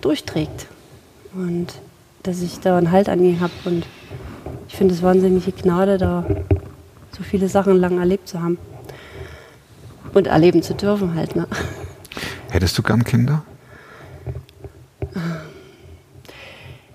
durchträgt 0.00 0.66
und 1.34 1.68
dass 2.22 2.42
ich 2.42 2.60
da 2.60 2.76
einen 2.76 2.92
Halt 2.92 3.08
an 3.08 3.24
ihn 3.24 3.40
habe 3.40 3.52
und 3.64 3.86
ich 4.68 4.76
finde 4.76 4.94
es 4.94 5.02
wahnsinnige 5.02 5.52
Gnade, 5.52 5.98
da 5.98 6.24
so 7.16 7.22
viele 7.22 7.48
Sachen 7.48 7.78
lang 7.78 7.98
erlebt 7.98 8.28
zu 8.28 8.42
haben 8.42 8.58
und 10.14 10.26
erleben 10.26 10.62
zu 10.62 10.74
dürfen 10.74 11.14
halt. 11.14 11.36
Ne? 11.36 11.46
Hättest 12.50 12.76
du 12.78 12.82
gern 12.82 13.04
Kinder? 13.04 13.42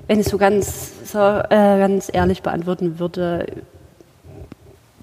Wenn 0.08 0.20
ich 0.20 0.28
so 0.28 0.38
ganz, 0.38 1.12
so, 1.12 1.20
äh, 1.20 1.50
ganz 1.50 2.10
ehrlich 2.12 2.42
beantworten 2.42 3.00
würde, 3.00 3.46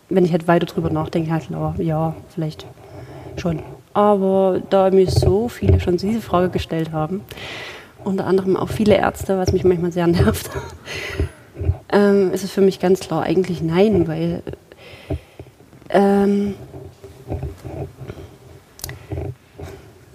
wenn 0.09 0.25
ich 0.25 0.33
halt 0.33 0.49
weiter 0.49 0.67
drüber 0.67 0.91
nachdenke, 0.91 1.31
halt 1.31 1.51
klar, 1.51 1.75
ja, 1.79 2.15
vielleicht 2.29 2.67
schon. 3.37 3.63
Aber 3.93 4.61
da 4.71 4.91
mir 4.91 5.11
so 5.11 5.49
viele 5.49 5.81
schon 5.81 5.97
diese 5.97 6.21
Frage 6.21 6.49
gestellt 6.49 6.93
haben, 6.93 7.21
unter 8.03 8.27
anderem 8.27 8.57
auch 8.57 8.69
viele 8.69 8.97
Ärzte, 8.97 9.39
was 9.39 9.53
mich 9.53 9.65
manchmal 9.65 9.93
sehr 9.93 10.07
nervt, 10.09 10.51
ähm, 11.93 12.33
ist 12.33 12.45
es 12.45 12.51
für 12.51 12.61
mich 12.61 12.81
ganz 12.81 13.01
klar 13.01 13.23
eigentlich 13.23 13.63
nein, 13.63 14.09
weil 14.09 14.43
ähm, 15.95 16.55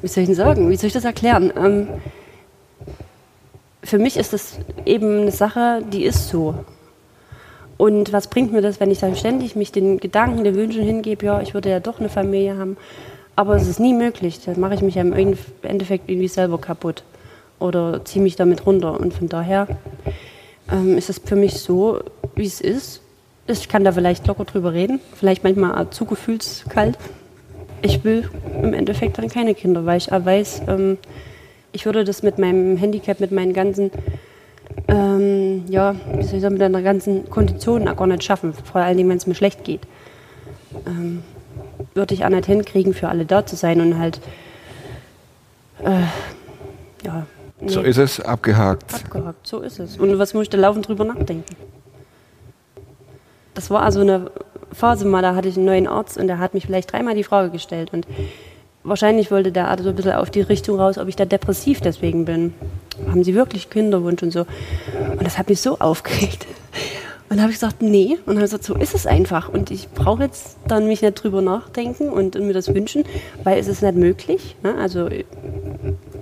wie 0.01 0.07
soll 0.07 0.21
ich 0.21 0.27
denn 0.27 0.35
sagen, 0.35 0.69
wie 0.69 0.75
soll 0.75 0.87
ich 0.87 0.93
das 0.93 1.05
erklären? 1.05 1.51
Ähm, 1.57 1.87
für 3.83 3.97
mich 3.97 4.17
ist 4.17 4.33
das 4.33 4.59
eben 4.85 5.21
eine 5.21 5.31
Sache, 5.31 5.81
die 5.91 6.03
ist 6.03 6.29
so. 6.29 6.53
Und 7.77 8.11
was 8.11 8.27
bringt 8.27 8.51
mir 8.51 8.61
das, 8.61 8.79
wenn 8.79 8.91
ich 8.91 8.99
dann 8.99 9.15
ständig 9.15 9.55
mich 9.55 9.71
den 9.71 9.99
Gedanken, 9.99 10.43
den 10.43 10.55
Wünschen 10.55 10.83
hingebe, 10.83 11.25
ja, 11.25 11.41
ich 11.41 11.53
würde 11.53 11.69
ja 11.69 11.79
doch 11.79 11.99
eine 11.99 12.09
Familie 12.09 12.57
haben, 12.57 12.75
aber 13.37 13.55
es 13.55 13.67
ist 13.67 13.79
nie 13.79 13.93
möglich. 13.93 14.41
Dann 14.45 14.59
mache 14.59 14.73
ich 14.73 14.81
mich 14.81 14.95
ja 14.95 15.01
im 15.01 15.13
Endeffekt 15.13 16.09
irgendwie 16.09 16.27
selber 16.27 16.59
kaputt 16.59 17.03
oder 17.57 18.03
ziehe 18.03 18.21
mich 18.21 18.35
damit 18.35 18.65
runter. 18.65 18.99
Und 18.99 19.13
von 19.13 19.29
daher 19.29 19.67
ähm, 20.69 20.97
ist 20.97 21.09
es 21.09 21.19
für 21.19 21.37
mich 21.37 21.59
so, 21.59 22.01
wie 22.35 22.45
es 22.45 22.59
ist. 22.59 23.01
Ich 23.49 23.67
kann 23.67 23.83
da 23.83 23.91
vielleicht 23.91 24.27
locker 24.27 24.45
drüber 24.45 24.73
reden, 24.73 24.99
vielleicht 25.15 25.43
manchmal 25.43 25.89
zu 25.89 26.05
gefühlskalt. 26.05 26.99
Ich 27.81 28.03
will 28.03 28.29
im 28.61 28.75
Endeffekt 28.75 29.17
dann 29.17 29.27
keine 29.27 29.55
Kinder, 29.55 29.87
weil 29.87 29.97
ich 29.97 30.11
weiß, 30.11 30.61
ähm, 30.67 30.99
ich 31.71 31.87
würde 31.87 32.03
das 32.03 32.21
mit 32.21 32.37
meinem 32.37 32.77
Handicap, 32.77 33.19
mit 33.19 33.31
meinen 33.31 33.53
ganzen, 33.53 33.89
ähm, 34.87 35.63
ja, 35.67 35.95
wie 36.15 36.23
soll 36.23 36.35
ich 36.35 36.41
sagen, 36.41 36.53
mit 36.53 36.61
einer 36.61 36.83
ganzen 36.83 37.27
Kondition 37.31 37.87
auch 37.87 37.97
gar 37.97 38.05
nicht 38.05 38.23
schaffen. 38.23 38.53
Vor 38.53 38.81
allen 38.81 38.97
Dingen, 38.97 39.09
wenn 39.09 39.17
es 39.17 39.25
mir 39.25 39.33
schlecht 39.33 39.63
geht. 39.63 39.81
Ähm, 40.85 41.23
würde 41.95 42.13
ich 42.13 42.23
auch 42.25 42.29
nicht 42.29 42.45
hinkriegen, 42.45 42.93
für 42.93 43.09
alle 43.09 43.25
da 43.25 43.47
zu 43.47 43.55
sein 43.55 43.81
und 43.81 43.97
halt, 43.97 44.19
äh, 45.83 46.01
ja. 47.03 47.25
Nee, 47.61 47.69
So 47.69 47.81
ist 47.81 47.97
es, 47.97 48.19
abgehakt. 48.19 48.93
abgehakt, 48.93 49.47
so 49.47 49.61
ist 49.61 49.79
es. 49.79 49.97
Und 49.97 50.19
was 50.19 50.35
muss 50.35 50.43
ich 50.43 50.49
da 50.49 50.57
laufend 50.59 50.87
drüber 50.87 51.03
nachdenken? 51.03 51.55
Das 53.53 53.69
war 53.69 53.81
also 53.81 54.01
eine 54.01 54.31
Phase 54.71 55.05
mal, 55.05 55.21
da 55.21 55.35
hatte 55.35 55.47
ich 55.47 55.57
einen 55.57 55.65
neuen 55.65 55.87
Arzt 55.87 56.17
und 56.17 56.27
der 56.27 56.39
hat 56.39 56.53
mich 56.53 56.65
vielleicht 56.65 56.91
dreimal 56.91 57.15
die 57.15 57.23
Frage 57.23 57.49
gestellt 57.49 57.91
und 57.91 58.05
wahrscheinlich 58.83 59.31
wollte 59.31 59.51
der 59.51 59.67
Arzt 59.67 59.83
so 59.83 59.89
ein 59.89 59.95
bisschen 59.95 60.13
auf 60.13 60.29
die 60.29 60.41
Richtung 60.41 60.79
raus, 60.79 60.97
ob 60.97 61.07
ich 61.07 61.15
da 61.15 61.25
depressiv 61.25 61.81
deswegen 61.81 62.25
bin. 62.25 62.53
Haben 63.07 63.23
Sie 63.23 63.35
wirklich 63.35 63.69
Kinderwunsch 63.69 64.23
und 64.23 64.31
so? 64.31 64.45
Und 65.11 65.23
das 65.23 65.37
hat 65.37 65.49
mich 65.49 65.61
so 65.61 65.79
aufgeregt. 65.79 66.45
Und 67.29 67.39
habe 67.41 67.51
ich 67.51 67.57
gesagt, 67.57 67.81
nee. 67.81 68.17
Und 68.25 68.35
habe 68.35 68.41
gesagt, 68.41 68.63
so 68.63 68.75
ist 68.75 68.95
es 68.95 69.05
einfach. 69.05 69.49
Und 69.49 69.69
ich 69.69 69.87
brauche 69.89 70.23
jetzt 70.23 70.57
dann 70.67 70.87
mich 70.87 71.01
nicht 71.03 71.23
drüber 71.23 71.41
nachdenken 71.41 72.09
und, 72.09 72.33
mir 72.39 72.53
das 72.53 72.73
wünschen, 72.73 73.03
weil 73.43 73.59
es 73.59 73.67
ist 73.67 73.83
nicht 73.83 73.95
möglich. 73.95 74.55
Ne? 74.63 74.75
Also 74.75 75.09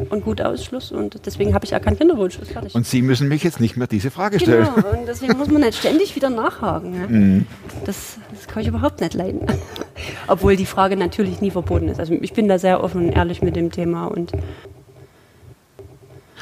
und 0.09 0.23
gut 0.23 0.41
Ausschluss 0.41 0.91
und 0.91 1.25
deswegen 1.25 1.53
habe 1.53 1.65
ich 1.65 1.75
auch 1.75 1.81
keinen 1.81 1.97
Kinderwunsch. 1.97 2.39
Und 2.73 2.85
Sie 2.85 3.01
müssen 3.01 3.27
mich 3.27 3.43
jetzt 3.43 3.59
nicht 3.59 3.77
mehr 3.77 3.87
diese 3.87 4.11
Frage 4.11 4.39
stellen. 4.39 4.67
Genau, 4.75 4.89
und 4.89 5.07
deswegen 5.07 5.37
muss 5.37 5.47
man 5.49 5.61
nicht 5.61 5.77
ständig 5.77 6.15
wieder 6.15 6.29
nachhaken. 6.29 6.93
Ja? 6.93 7.07
Mhm. 7.07 7.45
Das, 7.85 8.17
das 8.33 8.47
kann 8.47 8.61
ich 8.61 8.67
überhaupt 8.67 9.01
nicht 9.01 9.13
leiden. 9.13 9.41
Obwohl 10.27 10.55
die 10.55 10.65
Frage 10.65 10.97
natürlich 10.97 11.41
nie 11.41 11.51
verboten 11.51 11.89
ist. 11.89 11.99
Also 11.99 12.13
ich 12.13 12.33
bin 12.33 12.47
da 12.47 12.59
sehr 12.59 12.83
offen 12.83 13.07
und 13.07 13.13
ehrlich 13.13 13.41
mit 13.41 13.55
dem 13.55 13.71
Thema 13.71 14.05
und 14.05 14.31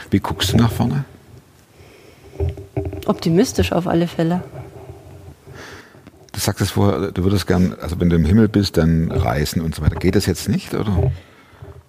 Wie 0.09 0.19
guckst 0.19 0.53
du 0.53 0.57
nach 0.57 0.71
vorne? 0.71 1.05
optimistisch 3.05 3.71
auf 3.71 3.87
alle 3.87 4.07
Fälle. 4.07 4.43
Du 6.31 6.39
sagtest 6.39 6.71
vorher, 6.71 7.11
du 7.11 7.23
würdest 7.23 7.47
gern, 7.47 7.75
also 7.81 7.99
wenn 7.99 8.09
du 8.09 8.17
im 8.17 8.25
Himmel 8.25 8.49
bist, 8.49 8.77
dann 8.77 9.11
reisen 9.11 9.61
und 9.61 9.73
so 9.73 9.81
weiter. 9.81 9.95
Geht 9.95 10.15
das 10.15 10.25
jetzt 10.25 10.49
nicht, 10.49 10.73
oder? 10.73 11.11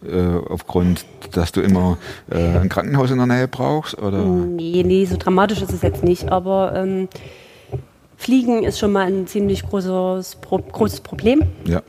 Äh, 0.06 0.40
aufgrund, 0.48 1.04
dass 1.32 1.52
du 1.52 1.60
immer 1.60 1.98
äh, 2.30 2.58
ein 2.58 2.68
Krankenhaus 2.68 3.10
in 3.10 3.18
der 3.18 3.26
Nähe 3.26 3.48
brauchst, 3.48 3.98
oder? 3.98 4.24
Nee, 4.24 4.82
nee, 4.84 5.04
so 5.04 5.16
dramatisch 5.16 5.62
ist 5.62 5.72
es 5.72 5.82
jetzt 5.82 6.04
nicht. 6.04 6.30
Aber 6.30 6.74
ähm, 6.74 7.08
Fliegen 8.16 8.62
ist 8.62 8.78
schon 8.78 8.92
mal 8.92 9.06
ein 9.06 9.26
ziemlich 9.26 9.62
großes, 9.62 10.38
großes 10.72 11.00
Problem. 11.00 11.42
Ja. 11.64 11.82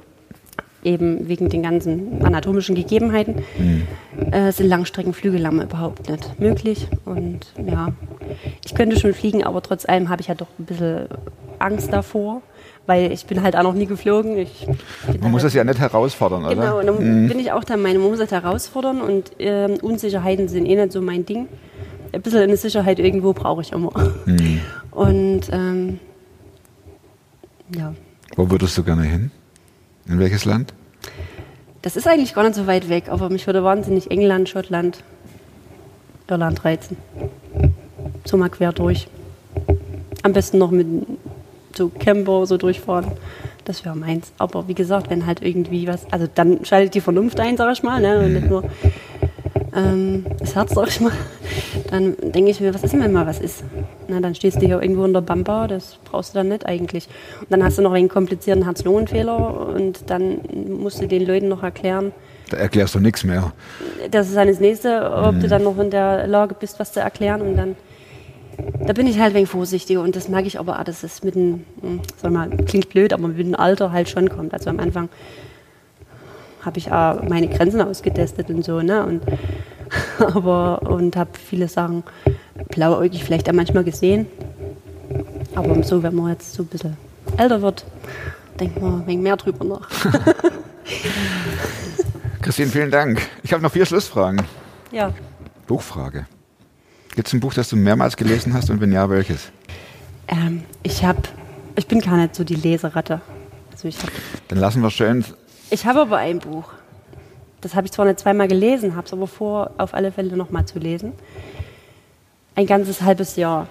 Eben 0.84 1.28
wegen 1.28 1.50
den 1.50 1.64
ganzen 1.64 2.24
anatomischen 2.24 2.76
Gegebenheiten. 2.76 3.44
Äh, 4.32 4.52
sind 4.52 4.68
Langstreckenflüge 4.68 5.38
lange 5.38 5.64
überhaupt 5.64 6.10
nicht 6.10 6.40
möglich. 6.40 6.88
Und 7.06 7.40
ja, 7.66 7.90
ich 8.66 8.74
könnte 8.74 9.00
schon 9.00 9.14
fliegen, 9.14 9.44
aber 9.44 9.62
trotz 9.62 9.86
allem 9.86 10.10
habe 10.10 10.22
ich 10.22 10.28
ja 10.28 10.36
doch 10.36 10.48
ein 10.60 10.66
bisschen 10.66 11.08
Angst 11.60 11.92
davor. 11.92 12.42
Weil 12.88 13.12
ich 13.12 13.26
bin 13.26 13.44
halt 13.44 13.56
auch 13.56 13.64
noch 13.64 13.74
nie 13.74 13.86
geflogen. 13.86 14.38
Ich 14.38 14.66
Man 14.66 14.78
halt- 15.22 15.32
muss 15.32 15.42
das 15.44 15.54
ja 15.54 15.64
nicht 15.64 15.78
herausfordern, 15.80 16.46
oder? 16.46 16.56
Genau, 16.56 16.80
und 16.80 16.88
dann 16.88 17.28
bin 17.28 17.38
ich 17.40 17.52
auch 17.52 17.64
der 17.66 17.78
Meinung, 17.78 18.02
man 18.04 18.12
muss 18.12 18.20
das 18.20 18.32
herausfordern 18.32 19.02
und 19.02 19.32
ähm, 19.40 19.76
Unsicherheiten 19.82 20.48
sind 20.48 20.66
eh 20.66 20.76
nicht 20.76 20.94
so 20.94 21.02
mein 21.02 21.26
Ding. 21.26 21.48
Ein 22.14 22.22
bisschen 22.22 22.40
eine 22.42 22.56
Sicherheit 22.58 23.00
irgendwo 23.00 23.34
brauche 23.34 23.62
ich 23.62 23.74
immer. 23.74 23.92
Und 24.92 25.42
ähm, 25.52 26.00
ja, 27.78 27.94
Wo 28.38 28.50
würdest 28.50 28.78
du 28.78 28.84
gerne 28.84 29.04
hin? 29.04 29.32
In 30.08 30.20
welches 30.20 30.46
Land? 30.46 30.74
das 31.84 31.96
ist 31.96 32.08
eigentlich 32.08 32.34
gar 32.34 32.44
nicht 32.44 32.56
so 32.56 32.68
weit 32.68 32.90
weg, 32.90 33.06
aber 33.10 33.30
mich 33.30 33.46
würde 33.48 33.64
wahnsinnig 33.64 34.12
England, 34.12 34.50
Schottland, 34.50 35.04
Irland 36.30 36.66
reizen. 36.66 36.98
So 38.26 38.36
mal 38.36 38.50
quer 38.50 38.74
durch. 38.74 39.08
Am 40.24 40.34
besten 40.34 40.58
noch 40.58 40.72
mit 40.72 40.88
so 41.78 41.90
Camper 41.90 42.46
so 42.46 42.58
durchfahren. 42.58 43.12
Das 43.66 43.86
wäre 43.86 43.96
meins. 43.96 44.32
Aber 44.38 44.68
wie 44.68 44.74
gesagt, 44.74 45.10
wenn 45.10 45.26
halt 45.26 45.42
irgendwie 45.42 45.88
was, 45.88 46.06
also 46.12 46.28
dann 46.34 46.64
schaltet 46.66 46.96
die 46.96 47.02
Vernunft 47.02 47.40
ein, 47.40 47.58
sag 47.58 47.72
ich 47.74 47.84
mal, 47.84 48.02
ne? 48.02 48.20
und 48.20 48.34
nicht 48.34 48.50
nur 48.50 48.64
ähm, 49.76 50.26
das 50.40 50.56
Herz, 50.56 50.74
sag 50.74 50.88
ich 50.88 51.00
mal. 51.00 51.12
Dann 51.90 52.16
denke 52.22 52.52
ich 52.52 52.60
mir, 52.60 52.74
was 52.74 52.84
ist 52.84 52.92
denn, 52.94 53.02
wenn 53.02 53.14
mal 53.14 53.28
was 53.28 53.40
ist? 53.40 53.64
Na, 54.08 54.20
dann 54.20 54.36
stehst 54.36 54.62
du 54.62 54.66
hier 54.66 54.82
irgendwo 54.82 55.06
in 55.06 55.14
der 55.14 55.22
Bamba, 55.22 55.68
das 55.68 55.98
brauchst 56.06 56.34
du 56.34 56.40
dann 56.40 56.50
nicht 56.50 56.66
eigentlich. 56.66 57.08
Und 57.40 57.52
dann 57.52 57.64
hast 57.64 57.78
du 57.78 57.82
noch 57.82 57.94
einen 57.94 58.10
komplizierten 58.10 58.64
Herz-Lungen-Fehler 58.64 59.68
und 59.76 60.10
dann 60.10 60.40
musst 60.68 61.02
du 61.02 61.08
den 61.08 61.26
Leuten 61.26 61.48
noch 61.48 61.64
erklären, 61.64 62.12
Da 62.50 62.58
erklärst 62.58 62.96
du 62.96 63.00
nichts 63.00 63.24
mehr. 63.24 63.54
das 64.12 64.28
ist 64.28 64.36
dann 64.36 64.48
das 64.48 64.60
Nächste, 64.60 65.12
ob 65.12 65.40
du 65.40 65.48
dann 65.48 65.64
noch 65.64 65.78
in 65.78 65.90
der 65.92 66.28
Lage 66.28 66.56
bist, 66.60 66.80
was 66.80 66.92
zu 66.94 67.00
erklären. 67.00 67.42
Und 67.42 67.58
dann, 67.58 67.76
da 68.86 68.94
bin 68.94 69.08
ich 69.08 69.20
halt 69.20 69.34
wenig 69.34 69.50
vorsichtiger. 69.50 70.02
Und 70.02 70.16
das 70.16 70.30
merke 70.30 70.48
ich 70.48 70.60
aber 70.60 70.80
auch, 70.80 70.84
dass 70.84 71.04
es 71.04 71.24
mit 71.24 71.36
dem, 71.36 71.66
hm, 71.82 72.02
sag 72.22 72.32
mal, 72.32 72.50
klingt 72.50 72.90
blöd, 72.90 73.14
aber 73.14 73.28
mit 73.28 73.40
dem 73.40 73.56
Alter 73.56 73.92
halt 73.92 74.10
schon 74.10 74.30
kommt. 74.30 74.54
Also 74.54 74.70
am 74.70 74.80
Anfang 74.80 75.10
habe 76.62 76.80
ich 76.80 76.92
auch 76.92 77.22
meine 77.24 77.48
Grenzen 77.48 77.82
ausgetestet 77.82 78.50
und 78.50 78.64
so, 78.64 78.82
ne? 78.82 79.06
Und, 79.06 79.22
aber, 80.20 80.82
und 80.84 81.16
habe 81.16 81.32
viele 81.34 81.68
Sachen 81.68 82.04
blauäugig 82.70 83.24
vielleicht 83.24 83.50
auch 83.50 83.54
manchmal 83.54 83.84
gesehen. 83.84 84.28
Aber 85.56 85.82
so, 85.84 86.04
wenn 86.04 86.16
man 86.16 86.32
jetzt 86.32 86.54
so 86.54 86.64
ein 86.64 86.68
bisschen 86.68 86.98
älter 87.38 87.62
wird, 87.62 87.86
denkt 88.60 88.82
man 88.82 89.02
ein 89.02 89.08
wenig 89.08 89.24
mehr 89.24 89.38
drüber 89.38 89.64
nach. 89.64 89.90
Christine, 92.42 92.70
vielen 92.70 92.92
Dank. 92.92 93.22
Ich 93.44 93.54
habe 93.54 93.62
noch 93.64 93.72
vier 93.72 93.86
Schlussfragen. 93.86 94.42
ja. 94.92 95.14
Buchfrage. 95.68 96.28
Gibt 97.18 97.28
es 97.30 97.34
ein 97.34 97.40
Buch, 97.40 97.54
das 97.56 97.68
du 97.70 97.76
mehrmals 97.76 98.16
gelesen 98.16 98.54
hast 98.54 98.70
und 98.70 98.80
wenn 98.80 98.92
ja, 98.92 99.10
welches? 99.10 99.50
Ähm, 100.28 100.62
ich 100.84 101.04
habe, 101.04 101.18
ich 101.76 101.88
bin 101.88 102.00
gar 102.00 102.16
nicht 102.16 102.36
so 102.36 102.44
die 102.44 102.54
Leseratte. 102.54 103.22
Also 103.72 103.88
ich 103.88 103.98
habe 103.98 104.12
Dann 104.50 104.60
lassen 104.60 104.84
wir 104.84 104.92
schön. 104.92 105.26
ich 105.72 105.88
hab 105.88 105.98
aber 105.98 106.18
ein 106.18 106.38
Buch. 106.38 106.70
Das 107.62 107.74
habe 107.74 107.88
ich 107.88 107.92
zwar 107.92 108.06
nicht 108.06 108.20
zweimal 108.20 108.48
gelesen, 108.48 108.96
habe 108.96 109.08
es 109.08 109.14
aber 109.14 109.26
vor, 109.26 109.72
auf 109.80 109.96
alle 109.96 110.12
Fälle 110.12 110.38
nochmal 110.38 110.68
zu 110.68 110.78
lesen. 110.78 111.14
Ein 112.54 112.68
ganzes 112.68 113.02
halbes 113.02 113.36
Jahr. 113.36 113.68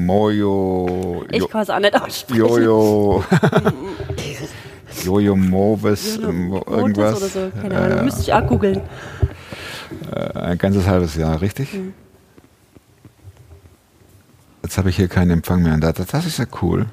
Mojo. 0.00 1.24
Ich 1.30 1.48
kann 1.48 1.62
es 1.62 1.70
auch 1.70 1.78
nicht 1.78 1.94
aussprechen. 1.94 2.40
Jojo. 2.40 3.22
Jojo 5.04 5.36
Moves. 5.36 6.16
Irgendwas. 6.16 7.18
oder 7.18 7.28
so, 7.28 7.52
keine 7.62 7.78
Ahnung. 7.78 8.04
Müsste 8.06 8.22
ich 8.22 8.32
auch 8.32 8.44
googeln. 8.48 8.80
Äh, 10.12 10.38
Ein 10.38 10.58
ganzes 10.58 10.86
halbes 10.86 11.16
Jahr, 11.16 11.40
richtig? 11.40 11.72
Mhm. 11.74 11.94
Jetzt 14.62 14.78
habe 14.78 14.88
ich 14.90 14.96
hier 14.96 15.08
keinen 15.08 15.30
Empfang 15.30 15.62
mehr. 15.62 15.76
Das, 15.76 15.94
das 16.06 16.26
ist 16.26 16.38
ja 16.38 16.46
cool. 16.62 16.86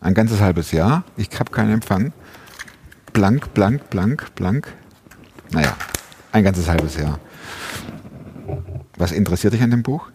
Ein 0.00 0.14
ganzes 0.14 0.40
halbes 0.40 0.70
Jahr. 0.72 1.04
Ich 1.16 1.28
habe 1.38 1.50
keinen 1.50 1.72
Empfang. 1.72 2.12
Blank, 3.12 3.52
blank, 3.52 3.90
blank, 3.90 4.34
blank. 4.36 4.72
Naja, 5.50 5.76
ein 6.30 6.44
ganzes 6.44 6.68
halbes 6.68 6.96
Jahr. 6.96 7.18
Was 8.96 9.10
interessiert 9.12 9.52
dich 9.52 9.62
an 9.62 9.70
dem 9.70 9.82
Buch? 9.82 10.08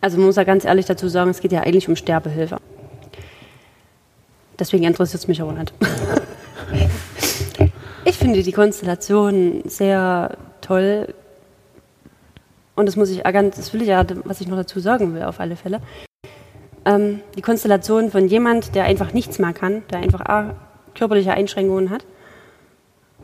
Also 0.00 0.16
man 0.16 0.26
muss 0.26 0.36
ja 0.36 0.44
ganz 0.44 0.64
ehrlich 0.64 0.86
dazu 0.86 1.08
sagen, 1.08 1.30
es 1.30 1.40
geht 1.40 1.52
ja 1.52 1.60
eigentlich 1.60 1.88
um 1.88 1.96
Sterbehilfe. 1.96 2.58
Deswegen 4.58 4.84
interessiert 4.84 5.22
es 5.22 5.28
mich 5.28 5.42
aber 5.42 5.52
nicht. 5.52 5.74
Ich 8.18 8.24
finde 8.24 8.42
die 8.42 8.50
Konstellation 8.50 9.62
sehr 9.66 10.36
toll. 10.60 11.14
Und 12.74 12.86
das 12.86 12.96
muss 12.96 13.10
ich 13.10 13.22
ganz, 13.22 13.54
das 13.54 13.72
will 13.72 13.82
ich 13.82 13.86
ja, 13.86 14.04
was 14.24 14.40
ich 14.40 14.48
noch 14.48 14.56
dazu 14.56 14.80
sagen 14.80 15.14
will, 15.14 15.22
auf 15.22 15.38
alle 15.38 15.54
Fälle. 15.54 15.80
Ähm, 16.84 17.20
die 17.36 17.42
Konstellation 17.42 18.10
von 18.10 18.26
jemand, 18.26 18.74
der 18.74 18.84
einfach 18.86 19.12
nichts 19.12 19.38
mehr 19.38 19.52
kann, 19.52 19.84
der 19.92 20.00
einfach 20.00 20.22
auch 20.26 20.54
körperliche 20.96 21.32
Einschränkungen 21.32 21.90
hat. 21.90 22.04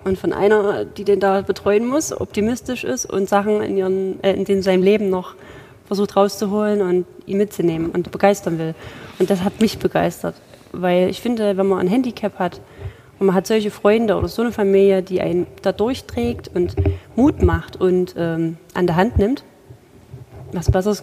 Und 0.05 0.17
von 0.17 0.33
einer, 0.33 0.85
die 0.85 1.03
den 1.03 1.19
da 1.19 1.41
betreuen 1.41 1.87
muss, 1.87 2.13
optimistisch 2.13 2.85
ist 2.85 3.05
und 3.05 3.29
Sachen 3.29 3.63
in, 3.63 3.77
ihren, 3.77 4.23
äh, 4.23 4.35
in 4.35 4.45
den- 4.45 4.63
seinem 4.63 4.85
Leben 4.85 5.11
noch 5.11 5.35
versucht 5.87 6.15
rauszuholen 6.15 6.83
und 6.83 7.05
ihn 7.27 7.39
mitzunehmen 7.39 7.91
und 7.91 8.13
begeistern 8.13 8.61
will. 8.61 8.77
Und 9.19 9.29
das 9.29 9.43
hat 9.43 9.61
mich 9.61 9.77
begeistert. 9.81 10.37
Weil 10.71 11.09
ich 11.09 11.21
finde, 11.21 11.57
wenn 11.57 11.67
man 11.67 11.81
ein 11.81 11.89
Handicap 11.89 12.39
hat 12.39 12.61
und 13.25 13.29
man 13.29 13.37
hat 13.37 13.47
solche 13.47 13.71
Freunde 13.71 14.17
oder 14.17 14.29
so 14.29 14.43
eine 14.43 14.53
Familie, 14.53 15.03
die 15.03 15.23
einen 15.23 15.47
da 15.63 15.73
durchträgt 15.73 16.51
und 16.55 16.77
Mut 17.17 17.43
macht 17.43 17.75
und 17.75 18.15
ähm, 18.19 18.59
an 18.75 18.87
der 18.87 18.97
Hand 18.97 19.17
nimmt, 19.17 19.45
was 20.53 20.71
besseres, 20.71 21.03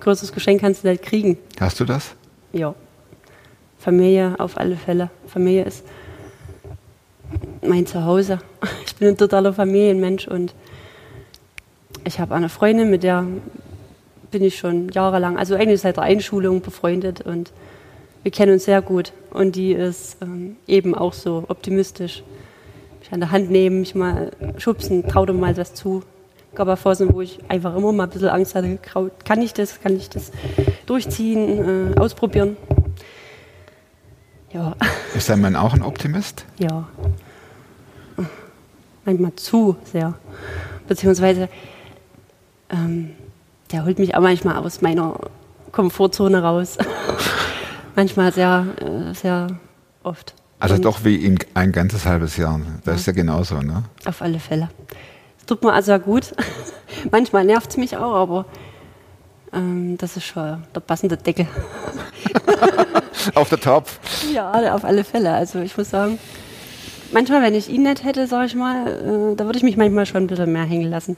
größeres 0.00 0.32
Geschenk 0.32 0.62
kannst 0.62 0.82
du 0.82 0.88
nicht 0.88 1.02
kriegen. 1.02 1.36
Hast 1.60 1.78
du 1.78 1.84
das? 1.84 2.14
Ja. 2.54 2.74
Familie 3.78 4.36
auf 4.38 4.56
alle 4.56 4.76
Fälle. 4.76 5.10
Familie 5.26 5.64
ist 5.64 5.84
mein 7.60 7.86
Zuhause. 7.86 8.38
Ich 8.86 8.96
bin 8.96 9.08
ein 9.08 9.16
totaler 9.18 9.52
Familienmensch 9.52 10.26
und 10.26 10.54
ich 12.04 12.18
habe 12.18 12.34
eine 12.34 12.48
Freundin, 12.48 12.88
mit 12.88 13.02
der 13.02 13.26
bin 14.30 14.42
ich 14.42 14.56
schon 14.56 14.88
jahrelang, 14.88 15.36
also 15.36 15.54
eigentlich 15.54 15.82
seit 15.82 15.98
der 15.98 16.04
Einschulung 16.04 16.62
befreundet 16.62 17.20
und 17.20 17.52
wir 18.22 18.30
kennen 18.30 18.52
uns 18.52 18.64
sehr 18.64 18.82
gut. 18.82 19.12
Und 19.30 19.56
die 19.56 19.72
ist 19.72 20.16
ähm, 20.22 20.56
eben 20.66 20.94
auch 20.94 21.12
so 21.12 21.44
optimistisch. 21.48 22.22
Mich 23.00 23.12
an 23.12 23.20
der 23.20 23.30
Hand 23.30 23.50
nehmen, 23.50 23.80
mich 23.80 23.94
mal 23.94 24.30
schubsen, 24.58 25.06
trau 25.06 25.24
dir 25.26 25.32
mal 25.32 25.56
was 25.56 25.74
zu. 25.74 26.02
Gab 26.54 26.68
auch 26.68 26.78
Phasen, 26.78 27.12
wo 27.14 27.20
ich 27.20 27.38
einfach 27.48 27.76
immer 27.76 27.92
mal 27.92 28.04
ein 28.04 28.10
bisschen 28.10 28.28
Angst 28.30 28.54
hatte, 28.54 28.78
kann 29.24 29.42
ich 29.42 29.52
das, 29.52 29.80
kann 29.80 29.94
ich 29.96 30.08
das 30.08 30.32
durchziehen, 30.86 31.92
äh, 31.94 31.98
ausprobieren. 32.00 32.56
Ja, 34.52 34.74
Ist 35.14 35.28
dein 35.28 35.40
Mann 35.42 35.56
auch 35.56 35.74
ein 35.74 35.82
Optimist? 35.82 36.44
ja. 36.58 36.88
Manchmal 39.04 39.34
zu 39.36 39.76
sehr. 39.84 40.14
Beziehungsweise, 40.86 41.48
ähm, 42.70 43.10
der 43.72 43.86
holt 43.86 43.98
mich 43.98 44.14
auch 44.14 44.20
manchmal 44.20 44.56
aus 44.56 44.82
meiner 44.82 45.18
Komfortzone 45.72 46.42
raus. 46.42 46.76
manchmal 47.98 48.32
sehr, 48.32 48.64
äh, 48.80 49.12
sehr 49.12 49.48
oft. 50.04 50.34
Also 50.60 50.76
Und 50.76 50.84
doch 50.84 51.04
wie 51.04 51.16
in 51.16 51.36
ein 51.54 51.72
ganzes 51.72 52.06
halbes 52.06 52.36
Jahr. 52.36 52.60
Das 52.84 53.00
ist 53.00 53.06
ja 53.06 53.12
genauso, 53.12 53.60
ne? 53.60 53.82
Auf 54.04 54.22
alle 54.22 54.38
Fälle. 54.38 54.68
Es 55.36 55.46
tut 55.46 55.64
mir 55.64 55.72
also 55.72 55.98
gut. 55.98 56.32
manchmal 57.10 57.44
nervt 57.44 57.70
es 57.70 57.76
mich 57.76 57.96
auch, 57.96 58.14
aber 58.14 58.44
ähm, 59.52 59.96
das 59.98 60.16
ist 60.16 60.26
schon 60.26 60.62
der 60.72 60.80
passende 60.80 61.16
Deckel. 61.16 61.48
Auf 63.34 63.48
der 63.48 63.60
Topf. 63.60 63.98
Ja, 64.32 64.74
auf 64.74 64.84
alle 64.84 65.04
Fälle. 65.04 65.32
Also 65.32 65.60
ich 65.60 65.76
muss 65.76 65.90
sagen, 65.90 66.18
manchmal, 67.12 67.42
wenn 67.42 67.54
ich 67.54 67.68
ihn 67.68 67.82
nicht 67.82 68.04
hätte, 68.04 68.26
sag 68.26 68.46
ich 68.46 68.54
mal, 68.54 68.86
äh, 68.86 69.36
da 69.36 69.44
würde 69.44 69.58
ich 69.58 69.64
mich 69.64 69.76
manchmal 69.76 70.06
schon 70.06 70.22
ein 70.22 70.26
bisschen 70.28 70.52
mehr 70.52 70.64
hängen 70.64 70.88
lassen. 70.88 71.16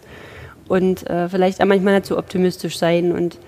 Und 0.66 1.08
äh, 1.08 1.28
vielleicht 1.28 1.62
auch 1.62 1.66
manchmal 1.66 1.94
nicht 1.94 2.06
so 2.06 2.18
optimistisch 2.18 2.78
sein. 2.78 3.12
Und, 3.12 3.38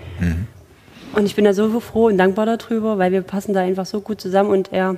und 1.14 1.26
ich 1.26 1.34
bin 1.34 1.44
da 1.44 1.52
so 1.52 1.80
froh 1.80 2.06
und 2.06 2.18
dankbar 2.18 2.46
darüber, 2.46 2.98
weil 2.98 3.12
wir 3.12 3.22
passen 3.22 3.52
da 3.52 3.60
einfach 3.60 3.86
so 3.86 4.00
gut 4.00 4.20
zusammen 4.20 4.50
und 4.50 4.72
er, 4.72 4.96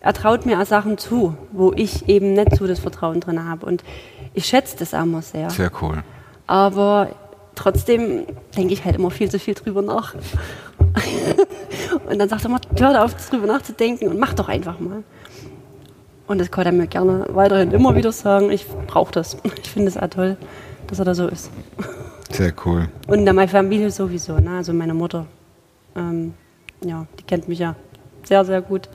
er 0.00 0.12
traut 0.12 0.46
mir 0.46 0.60
auch 0.60 0.66
Sachen 0.66 0.98
zu, 0.98 1.36
wo 1.52 1.72
ich 1.74 2.08
eben 2.08 2.32
nicht 2.32 2.56
so 2.56 2.66
das 2.66 2.78
Vertrauen 2.78 3.20
drin 3.20 3.44
habe. 3.44 3.66
Und 3.66 3.84
ich 4.34 4.46
schätze 4.46 4.76
das 4.78 4.94
auch 4.94 5.02
immer 5.02 5.22
sehr. 5.22 5.50
Sehr 5.50 5.70
cool. 5.82 6.02
Aber 6.46 7.10
trotzdem 7.54 8.24
denke 8.56 8.72
ich 8.72 8.84
halt 8.84 8.96
immer 8.96 9.10
viel 9.10 9.30
zu 9.30 9.38
viel 9.38 9.54
drüber 9.54 9.82
nach. 9.82 10.14
und 12.08 12.18
dann 12.18 12.28
sagt 12.28 12.44
er 12.44 12.50
immer, 12.50 12.60
hör 12.78 13.04
auf, 13.04 13.14
drüber 13.28 13.46
nachzudenken 13.46 14.08
und 14.08 14.18
mach 14.18 14.32
doch 14.34 14.48
einfach 14.48 14.80
mal. 14.80 15.02
Und 16.26 16.38
das 16.38 16.50
kann 16.50 16.66
er 16.66 16.72
mir 16.72 16.86
gerne 16.86 17.26
weiterhin 17.30 17.72
immer 17.72 17.94
wieder 17.94 18.12
sagen. 18.12 18.50
Ich 18.50 18.66
brauche 18.86 19.12
das. 19.12 19.36
Ich 19.44 19.70
finde 19.70 19.88
es 19.88 19.96
auch 19.96 20.08
toll, 20.08 20.36
dass 20.86 20.98
er 20.98 21.04
da 21.04 21.14
so 21.14 21.26
ist. 21.26 21.50
Sehr 22.38 22.54
cool. 22.64 22.88
Und 23.08 23.26
dann 23.26 23.34
meine 23.34 23.48
Familie 23.48 23.90
sowieso, 23.90 24.38
ne? 24.38 24.58
also 24.58 24.72
meine 24.72 24.94
Mutter. 24.94 25.26
Ähm, 25.96 26.34
ja, 26.84 27.04
die 27.18 27.24
kennt 27.24 27.48
mich 27.48 27.58
ja 27.58 27.74
sehr, 28.22 28.44
sehr 28.44 28.62
gut. 28.62 28.88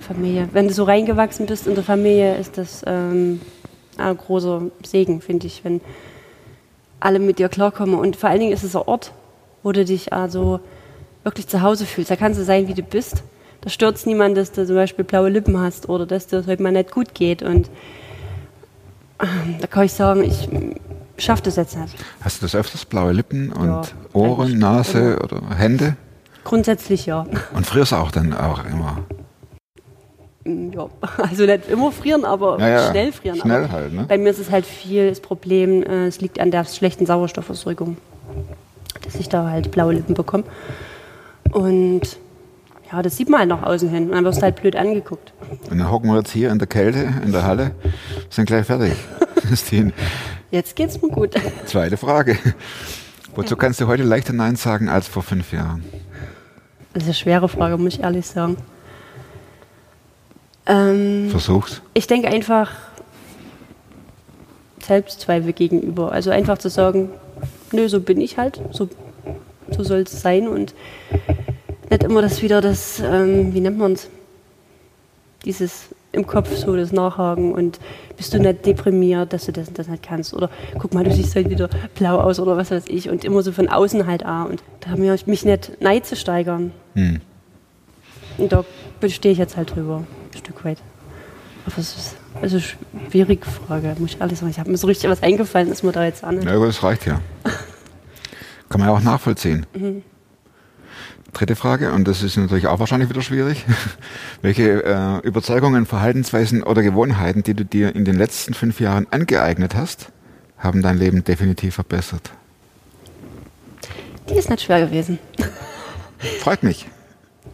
Familie. 0.00 0.50
Wenn 0.52 0.68
du 0.68 0.74
so 0.74 0.84
reingewachsen 0.84 1.46
bist 1.46 1.66
in 1.66 1.74
der 1.74 1.82
Familie, 1.82 2.36
ist 2.36 2.58
das 2.58 2.82
ähm, 2.86 3.40
ein 3.96 4.18
großer 4.18 4.64
Segen, 4.84 5.22
finde 5.22 5.46
ich, 5.46 5.64
wenn 5.64 5.80
alle 7.00 7.20
mit 7.20 7.38
dir 7.38 7.48
klarkommen. 7.48 7.94
Und 7.94 8.16
vor 8.16 8.28
allen 8.28 8.40
Dingen 8.40 8.52
ist 8.52 8.64
es 8.64 8.76
ein 8.76 8.82
Ort, 8.84 9.12
wo 9.62 9.72
du 9.72 9.82
dich 9.86 10.12
also 10.12 10.60
wirklich 11.22 11.48
zu 11.48 11.62
Hause 11.62 11.86
fühlst. 11.86 12.10
Da 12.10 12.16
kannst 12.16 12.38
du 12.38 12.44
sein, 12.44 12.68
wie 12.68 12.74
du 12.74 12.82
bist. 12.82 13.22
Da 13.62 13.70
stört 13.70 14.04
niemand, 14.04 14.36
dass 14.36 14.52
du 14.52 14.66
zum 14.66 14.76
Beispiel 14.76 15.06
blaue 15.06 15.30
Lippen 15.30 15.58
hast 15.58 15.88
oder 15.88 16.04
dass 16.04 16.26
dir 16.26 16.40
es 16.40 16.46
heute 16.48 16.62
mal 16.62 16.70
nicht 16.70 16.90
gut 16.90 17.14
geht. 17.14 17.42
Und 17.42 17.70
ähm, 19.22 19.56
da 19.58 19.66
kann 19.66 19.86
ich 19.86 19.94
sagen, 19.94 20.22
ich 20.22 20.50
schaffe 21.18 21.42
das 21.44 21.56
jetzt 21.56 21.76
nicht. 21.76 21.94
Hast 22.22 22.40
du 22.40 22.46
das 22.46 22.54
öfters? 22.54 22.84
Blaue 22.84 23.12
Lippen 23.12 23.52
und 23.52 23.66
Ja, 23.68 23.82
Ohren, 24.12 24.58
Nase 24.58 25.18
oder 25.22 25.40
Hände? 25.56 25.96
Grundsätzlich 26.44 27.06
ja. 27.06 27.26
Und 27.54 27.66
frierst 27.66 27.94
auch 27.94 28.10
dann 28.10 28.32
auch 28.34 28.64
immer. 28.66 28.98
ja. 30.46 30.88
Also 31.16 31.46
nicht 31.46 31.68
immer 31.68 31.90
frieren, 31.92 32.24
aber 32.24 32.58
Ja, 32.60 32.68
ja. 32.68 32.90
schnell 32.90 33.12
frieren. 33.12 33.38
Schnell 33.38 33.64
aber 33.64 33.72
halt, 33.72 33.92
ne? 33.94 34.04
Bei 34.08 34.18
mir 34.18 34.30
ist 34.30 34.38
es 34.38 34.50
halt 34.50 34.66
viel 34.66 35.08
das 35.08 35.20
Problem, 35.20 35.82
äh, 35.82 36.06
es 36.06 36.20
liegt 36.20 36.38
an 36.40 36.50
der 36.50 36.64
schlechten 36.64 37.06
Sauerstoffversorgung, 37.06 37.96
dass 39.02 39.14
ich 39.14 39.28
da 39.28 39.48
halt 39.48 39.70
blaue 39.70 39.94
Lippen 39.94 40.14
bekomme. 40.14 40.44
Und 41.50 42.02
ja, 42.92 43.00
das 43.02 43.16
sieht 43.16 43.28
man 43.30 43.40
halt 43.40 43.48
nach 43.48 43.62
außen 43.62 43.88
hin. 43.88 44.04
Und 44.08 44.12
dann 44.12 44.24
wirst 44.24 44.38
du 44.38 44.42
halt 44.42 44.56
blöd 44.56 44.76
angeguckt. 44.76 45.32
Und 45.70 45.78
dann 45.78 45.90
hocken 45.90 46.10
wir 46.10 46.18
jetzt 46.18 46.30
hier 46.32 46.50
in 46.50 46.58
der 46.58 46.68
Kälte, 46.68 47.08
in 47.24 47.32
der 47.32 47.44
Halle, 47.44 47.70
sind 48.28 48.44
gleich 48.46 48.66
fertig. 48.66 48.92
Christine, 49.48 49.92
Jetzt 50.50 50.76
geht's 50.76 51.00
mir 51.00 51.08
gut. 51.08 51.34
zweite 51.66 51.96
Frage. 51.96 52.38
Wozu 53.34 53.56
kannst 53.56 53.80
du 53.80 53.86
heute 53.86 54.04
leichter 54.04 54.32
Nein 54.32 54.56
sagen 54.56 54.88
als 54.88 55.08
vor 55.08 55.22
fünf 55.22 55.52
Jahren? 55.52 55.84
Das 56.92 57.02
ist 57.02 57.08
eine 57.08 57.14
schwere 57.14 57.48
Frage, 57.48 57.76
muss 57.76 57.94
ich 57.94 58.00
ehrlich 58.02 58.26
sagen. 58.26 58.56
Ähm, 60.66 61.28
Versuch's. 61.30 61.82
ich 61.92 62.06
denke 62.06 62.28
einfach 62.28 62.70
Selbstzweifel 64.80 65.52
gegenüber. 65.52 66.12
Also 66.12 66.30
einfach 66.30 66.58
zu 66.58 66.70
sagen, 66.70 67.10
nö, 67.72 67.88
so 67.88 68.00
bin 68.00 68.20
ich 68.20 68.38
halt, 68.38 68.60
so, 68.70 68.88
so 69.70 69.82
soll 69.82 70.00
es 70.00 70.20
sein 70.20 70.46
und 70.48 70.74
nicht 71.90 72.02
immer 72.02 72.22
das 72.22 72.42
wieder 72.42 72.60
das, 72.60 73.00
ähm, 73.00 73.52
wie 73.52 73.60
nennt 73.60 73.78
man 73.78 73.92
es, 73.92 74.08
dieses 75.44 75.88
im 76.14 76.26
Kopf 76.26 76.54
so 76.56 76.76
das 76.76 76.92
Nachhaken 76.92 77.52
und 77.52 77.78
bist 78.16 78.32
du 78.32 78.38
nicht 78.38 78.64
deprimiert, 78.64 79.32
dass 79.32 79.46
du 79.46 79.52
das 79.52 79.68
und 79.68 79.78
das 79.78 79.88
nicht 79.88 80.02
kannst 80.02 80.34
oder 80.34 80.50
guck 80.78 80.94
mal, 80.94 81.04
du 81.04 81.12
siehst 81.12 81.34
halt 81.34 81.50
wieder 81.50 81.68
blau 81.94 82.18
aus 82.20 82.40
oder 82.40 82.56
was 82.56 82.70
weiß 82.70 82.84
ich 82.88 83.10
und 83.10 83.24
immer 83.24 83.42
so 83.42 83.52
von 83.52 83.68
außen 83.68 84.06
halt 84.06 84.24
auch 84.24 84.48
und 84.48 84.62
da 84.80 84.90
haben 84.90 85.02
wir 85.02 85.16
mich 85.26 85.44
nicht 85.44 85.80
neid 85.80 86.06
zu 86.06 86.16
steigern. 86.16 86.72
Hm. 86.94 87.20
Und 88.38 88.52
da 88.52 88.64
stehe 89.08 89.32
ich 89.32 89.38
jetzt 89.38 89.56
halt 89.56 89.74
drüber, 89.74 90.04
ein 90.32 90.38
Stück 90.38 90.64
weit. 90.64 90.78
Aber 91.66 91.78
es 91.78 91.96
ist, 91.96 92.16
es 92.42 92.52
ist 92.52 92.76
eine 92.92 93.10
schwierige 93.10 93.46
Frage, 93.46 93.94
muss 93.98 94.10
ich 94.14 94.20
ehrlich 94.20 94.38
sagen. 94.38 94.50
Ich 94.50 94.58
habe 94.58 94.70
mir 94.70 94.76
so 94.76 94.86
richtig 94.86 95.08
was 95.08 95.22
eingefallen, 95.22 95.70
ist 95.70 95.82
mir 95.82 95.92
da 95.92 96.04
jetzt 96.04 96.24
an. 96.24 96.42
Ja, 96.42 96.54
aber 96.54 96.66
das 96.66 96.82
reicht 96.82 97.06
ja. 97.06 97.20
Kann 98.68 98.80
man 98.80 98.88
ja 98.88 98.94
auch 98.94 99.00
nachvollziehen. 99.00 99.66
Dritte 101.34 101.56
Frage, 101.56 101.92
und 101.92 102.06
das 102.06 102.22
ist 102.22 102.36
natürlich 102.36 102.68
auch 102.68 102.78
wahrscheinlich 102.78 103.10
wieder 103.10 103.20
schwierig. 103.20 103.64
Welche 104.42 104.84
äh, 104.84 105.26
Überzeugungen, 105.26 105.84
Verhaltensweisen 105.84 106.62
oder 106.62 106.82
Gewohnheiten, 106.82 107.42
die 107.42 107.54
du 107.54 107.64
dir 107.64 107.94
in 107.94 108.04
den 108.04 108.14
letzten 108.14 108.54
fünf 108.54 108.78
Jahren 108.78 109.08
angeeignet 109.10 109.74
hast, 109.74 110.12
haben 110.58 110.80
dein 110.80 110.96
Leben 110.96 111.24
definitiv 111.24 111.74
verbessert? 111.74 112.30
Die 114.30 114.34
ist 114.34 114.48
nicht 114.48 114.62
schwer 114.62 114.86
gewesen. 114.86 115.18
Freut 116.40 116.62
mich. 116.62 116.86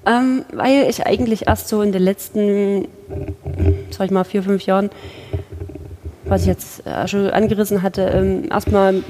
Ähm, 0.06 0.44
weil 0.52 0.86
ich 0.88 1.06
eigentlich 1.06 1.46
erst 1.46 1.68
so 1.68 1.80
in 1.80 1.92
den 1.92 2.02
letzten, 2.02 2.86
sag 3.90 4.04
ich 4.06 4.10
mal, 4.10 4.24
vier, 4.24 4.42
fünf 4.42 4.66
Jahren, 4.66 4.90
was 6.26 6.42
ich 6.42 6.48
jetzt 6.48 6.86
äh, 6.86 7.08
schon 7.08 7.30
angerissen 7.30 7.80
hatte, 7.82 8.02
ähm, 8.02 8.48
erstmal 8.50 9.02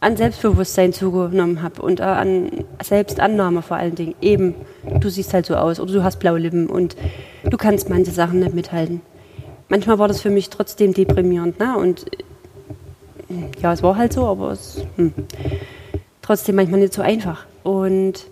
an 0.00 0.16
Selbstbewusstsein 0.16 0.92
zugenommen 0.92 1.62
habe 1.62 1.82
und 1.82 2.00
äh, 2.00 2.04
an 2.04 2.64
Selbstannahme 2.82 3.62
vor 3.62 3.76
allen 3.76 3.94
Dingen. 3.94 4.14
Eben, 4.20 4.54
du 5.00 5.08
siehst 5.08 5.32
halt 5.32 5.46
so 5.46 5.56
aus 5.56 5.80
oder 5.80 5.92
du 5.92 6.04
hast 6.04 6.18
blaue 6.18 6.38
Lippen 6.38 6.66
und 6.66 6.96
du 7.44 7.56
kannst 7.56 7.88
manche 7.88 8.10
Sachen 8.10 8.40
nicht 8.40 8.54
mithalten. 8.54 9.00
Manchmal 9.68 9.98
war 9.98 10.08
das 10.08 10.20
für 10.20 10.30
mich 10.30 10.50
trotzdem 10.50 10.94
deprimierend, 10.94 11.58
ne? 11.58 11.76
Und 11.76 12.06
äh, 12.12 13.60
ja, 13.60 13.72
es 13.72 13.82
war 13.82 13.96
halt 13.96 14.12
so, 14.12 14.26
aber 14.26 14.52
es 14.52 14.82
hm, 14.96 15.12
trotzdem 16.22 16.56
manchmal 16.56 16.80
nicht 16.80 16.92
so 16.92 17.02
einfach. 17.02 17.46
Und 17.62 18.26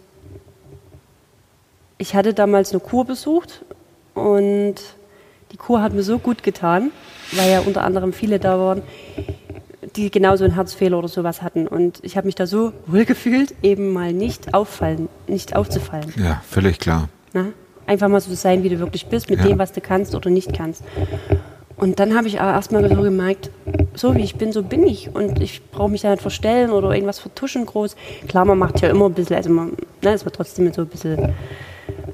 ich 1.98 2.14
hatte 2.14 2.34
damals 2.34 2.72
eine 2.72 2.80
Kur 2.80 3.04
besucht 3.04 3.64
und 4.14 4.74
die 5.52 5.56
Kur 5.56 5.80
hat 5.80 5.92
mir 5.92 6.02
so 6.02 6.18
gut 6.18 6.42
getan, 6.42 6.90
weil 7.32 7.50
ja 7.50 7.60
unter 7.60 7.84
anderem 7.84 8.12
viele 8.12 8.38
da 8.38 8.58
waren, 8.58 8.82
die 9.96 10.10
genauso 10.10 10.44
einen 10.44 10.54
Herzfehler 10.54 10.98
oder 10.98 11.08
sowas 11.08 11.42
hatten. 11.42 11.66
Und 11.66 11.98
ich 12.02 12.16
habe 12.16 12.26
mich 12.26 12.34
da 12.34 12.46
so 12.46 12.72
wohl 12.86 13.04
gefühlt, 13.04 13.54
eben 13.62 13.92
mal 13.92 14.12
nicht 14.12 14.54
auffallen, 14.54 15.08
nicht 15.26 15.56
aufzufallen. 15.56 16.12
Ja, 16.16 16.42
völlig 16.48 16.78
klar. 16.78 17.08
Na? 17.32 17.46
Einfach 17.86 18.08
mal 18.08 18.20
so 18.20 18.32
sein, 18.34 18.62
wie 18.62 18.70
du 18.70 18.78
wirklich 18.78 19.06
bist, 19.06 19.28
mit 19.28 19.40
Ja. 19.40 19.46
dem, 19.46 19.58
was 19.58 19.72
du 19.72 19.80
kannst 19.80 20.14
oder 20.14 20.30
nicht 20.30 20.54
kannst. 20.56 20.82
Und 21.76 21.98
dann 21.98 22.16
habe 22.16 22.28
ich 22.28 22.40
aber 22.40 22.52
erstmal 22.52 22.88
so 22.88 23.02
gemerkt, 23.02 23.50
so 23.94 24.14
wie 24.14 24.22
ich 24.22 24.36
bin, 24.36 24.52
so 24.52 24.62
bin 24.62 24.86
ich. 24.86 25.14
Und 25.14 25.40
ich 25.40 25.60
brauche 25.70 25.90
mich 25.90 26.02
da 26.02 26.10
nicht 26.10 26.22
verstellen 26.22 26.70
oder 26.70 26.92
irgendwas 26.92 27.18
vertuschen 27.18 27.66
groß. 27.66 27.96
Klar, 28.28 28.44
man 28.44 28.58
macht 28.58 28.80
ja 28.80 28.88
immer 28.88 29.06
ein 29.06 29.12
bisschen, 29.12 29.36
also 29.36 29.50
man 29.50 29.72
ne, 30.02 30.14
ist 30.14 30.24
man 30.24 30.32
trotzdem 30.32 30.72
so 30.72 30.82
ein 30.82 30.86
bisschen 30.88 31.34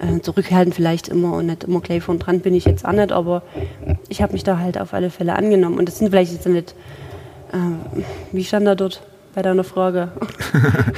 äh, 0.00 0.20
zurückhaltend 0.22 0.74
vielleicht 0.74 1.08
immer 1.08 1.34
und 1.34 1.46
nicht 1.46 1.64
immer 1.64 1.80
gleich 1.80 2.02
von 2.02 2.18
dran 2.18 2.40
bin 2.40 2.54
ich 2.54 2.64
jetzt 2.64 2.84
auch 2.86 2.92
nicht, 2.92 3.12
aber 3.12 3.42
ich 4.08 4.22
habe 4.22 4.32
mich 4.32 4.42
da 4.44 4.58
halt 4.58 4.80
auf 4.80 4.94
alle 4.94 5.10
Fälle 5.10 5.36
angenommen. 5.36 5.78
Und 5.78 5.86
das 5.88 5.98
sind 5.98 6.08
vielleicht 6.10 6.32
jetzt 6.32 6.48
nicht, 6.48 6.74
äh, 7.52 7.56
wie 8.32 8.44
stand 8.44 8.66
da 8.66 8.74
dort 8.74 9.02
bei 9.34 9.42
deiner 9.42 9.64
Frage? 9.64 10.10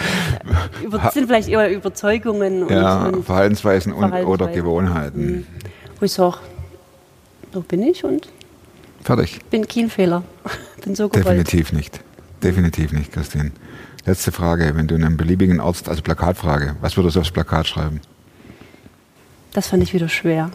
Sind 1.12 1.26
vielleicht 1.26 1.48
eher 1.48 1.70
Überzeugungen 1.70 2.64
und, 2.64 2.70
Ja, 2.70 3.06
und 3.06 3.24
Verhaltensweisen 3.24 3.92
und 3.92 4.12
oder. 4.12 4.48
Gewohnheiten. 4.48 5.46
wo 5.98 6.04
ich 6.04 6.12
sage, 6.12 6.38
so 7.52 7.60
bin 7.60 7.82
ich 7.82 8.04
und 8.04 8.28
Fertig. 9.02 9.40
bin 9.50 9.66
kein 9.66 9.90
Fehler. 9.90 10.22
bin 10.84 10.94
so 10.94 11.08
gewollt. 11.08 11.26
Definitiv 11.26 11.72
nicht. 11.72 12.00
Definitiv 12.42 12.92
nicht, 12.92 13.12
Christine. 13.12 13.52
Letzte 14.04 14.32
Frage, 14.32 14.72
wenn 14.74 14.88
du 14.88 14.96
in 14.96 15.04
einem 15.04 15.16
beliebigen 15.16 15.60
Ort, 15.60 15.88
also 15.88 16.02
Plakatfrage, 16.02 16.74
was 16.80 16.96
würdest 16.96 17.14
du 17.16 17.20
aufs 17.20 17.30
Plakat 17.30 17.68
schreiben? 17.68 18.00
Das 19.52 19.68
fand 19.68 19.82
ich 19.82 19.94
wieder 19.94 20.08
schwer. 20.08 20.50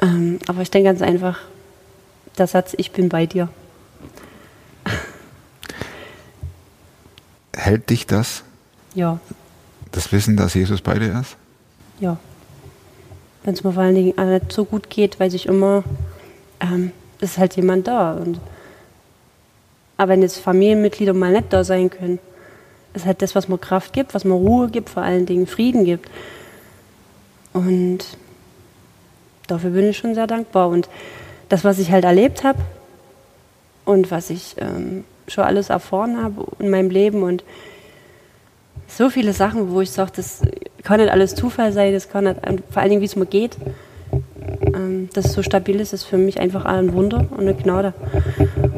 Ähm, 0.00 0.38
aber 0.46 0.62
ich 0.62 0.70
denke 0.70 0.88
ganz 0.88 1.02
einfach, 1.02 1.38
der 2.38 2.46
Satz, 2.46 2.74
ich 2.78 2.92
bin 2.92 3.08
bei 3.10 3.26
dir. 3.26 3.48
Hält 7.60 7.90
dich 7.90 8.06
das, 8.06 8.42
Ja, 8.94 9.18
das 9.92 10.12
Wissen, 10.12 10.36
dass 10.36 10.54
Jesus 10.54 10.80
bei 10.80 10.98
dir 10.98 11.20
ist? 11.20 11.36
ja. 12.00 12.16
Wenn 13.42 13.54
es 13.54 13.64
mir 13.64 13.72
vor 13.72 13.82
allen 13.82 13.94
Dingen 13.94 14.30
nicht 14.30 14.52
so 14.52 14.66
gut 14.66 14.90
geht, 14.90 15.18
weiß 15.18 15.32
ich 15.32 15.46
immer, 15.46 15.82
ähm, 16.60 16.92
ist 17.20 17.38
halt 17.38 17.56
jemand 17.56 17.86
da. 17.88 18.12
Und 18.12 18.38
aber 19.96 20.12
wenn 20.12 20.22
jetzt 20.22 20.38
Familienmitglieder 20.38 21.14
mal 21.14 21.32
nicht 21.32 21.50
da 21.50 21.64
sein 21.64 21.88
können, 21.88 22.18
ist 22.92 23.06
halt 23.06 23.22
das, 23.22 23.34
was 23.34 23.48
mir 23.48 23.56
Kraft 23.58 23.92
gibt, 23.94 24.14
was 24.14 24.24
mir 24.24 24.34
Ruhe 24.34 24.68
gibt, 24.68 24.90
vor 24.90 25.02
allen 25.02 25.24
Dingen 25.24 25.46
Frieden 25.46 25.84
gibt. 25.84 26.10
Und 27.54 28.00
dafür 29.46 29.70
bin 29.70 29.88
ich 29.88 29.96
schon 29.98 30.14
sehr 30.14 30.26
dankbar. 30.26 30.68
Und 30.68 30.88
das, 31.48 31.64
was 31.64 31.78
ich 31.78 31.90
halt 31.90 32.04
erlebt 32.04 32.44
habe 32.44 32.58
und 33.84 34.10
was 34.10 34.30
ich 34.30 34.54
ähm, 34.58 35.04
schon 35.32 35.44
alles 35.44 35.70
erfahren 35.70 36.22
habe 36.22 36.46
in 36.58 36.70
meinem 36.70 36.90
Leben 36.90 37.22
und 37.22 37.44
so 38.86 39.08
viele 39.08 39.32
Sachen, 39.32 39.70
wo 39.70 39.80
ich 39.80 39.90
sage, 39.90 40.12
das 40.16 40.42
kann 40.82 41.00
nicht 41.00 41.12
alles 41.12 41.34
Zufall 41.34 41.72
sein, 41.72 41.92
das 41.92 42.08
kann 42.10 42.24
nicht, 42.24 42.40
vor 42.70 42.82
allen 42.82 42.90
Dingen, 42.90 43.00
wie 43.00 43.06
es 43.06 43.16
mir 43.16 43.26
geht. 43.26 43.56
Ähm, 44.74 45.08
dass 45.14 45.26
es 45.26 45.32
so 45.32 45.42
stabil 45.42 45.80
ist, 45.80 45.92
ist 45.92 46.04
für 46.04 46.18
mich 46.18 46.40
einfach 46.40 46.64
ein 46.64 46.92
Wunder 46.92 47.26
und 47.30 47.40
eine 47.40 47.54
Gnade. 47.54 47.94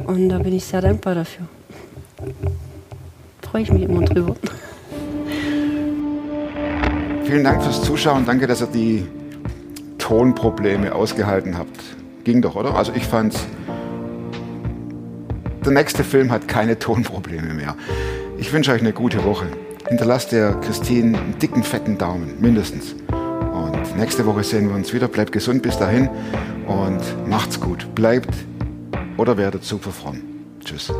Und 0.06 0.28
da 0.28 0.38
bin 0.38 0.54
ich 0.54 0.64
sehr 0.64 0.82
dankbar 0.82 1.14
dafür. 1.14 1.46
Freue 3.40 3.62
ich 3.62 3.72
mich 3.72 3.82
immer 3.82 4.02
drüber. 4.02 4.36
Vielen 7.24 7.44
Dank 7.44 7.62
fürs 7.62 7.82
Zuschauen. 7.82 8.26
Danke, 8.26 8.46
dass 8.46 8.60
ihr 8.60 8.66
die 8.66 9.06
Tonprobleme 9.98 10.94
ausgehalten 10.94 11.56
habt. 11.56 11.80
Ging 12.24 12.42
doch, 12.42 12.56
oder? 12.56 12.74
Also 12.74 12.92
ich 12.94 13.04
fand's. 13.04 13.46
Der 15.64 15.72
nächste 15.72 16.02
Film 16.02 16.32
hat 16.32 16.48
keine 16.48 16.78
Tonprobleme 16.78 17.54
mehr. 17.54 17.76
Ich 18.36 18.52
wünsche 18.52 18.72
euch 18.72 18.80
eine 18.80 18.92
gute 18.92 19.22
Woche. 19.24 19.46
Hinterlasst 19.88 20.32
der 20.32 20.54
Christine 20.54 21.16
einen 21.16 21.38
dicken, 21.38 21.62
fetten 21.62 21.98
Daumen, 21.98 22.40
mindestens. 22.40 22.96
Und 23.12 23.96
nächste 23.96 24.26
Woche 24.26 24.42
sehen 24.42 24.68
wir 24.68 24.74
uns 24.74 24.92
wieder. 24.92 25.06
Bleibt 25.06 25.30
gesund 25.30 25.62
bis 25.62 25.78
dahin 25.78 26.08
und 26.66 27.28
macht's 27.28 27.60
gut. 27.60 27.94
Bleibt 27.94 28.34
oder 29.16 29.36
werdet 29.36 29.62
super 29.62 29.92
fromm. 29.92 30.20
Tschüss. 30.64 30.92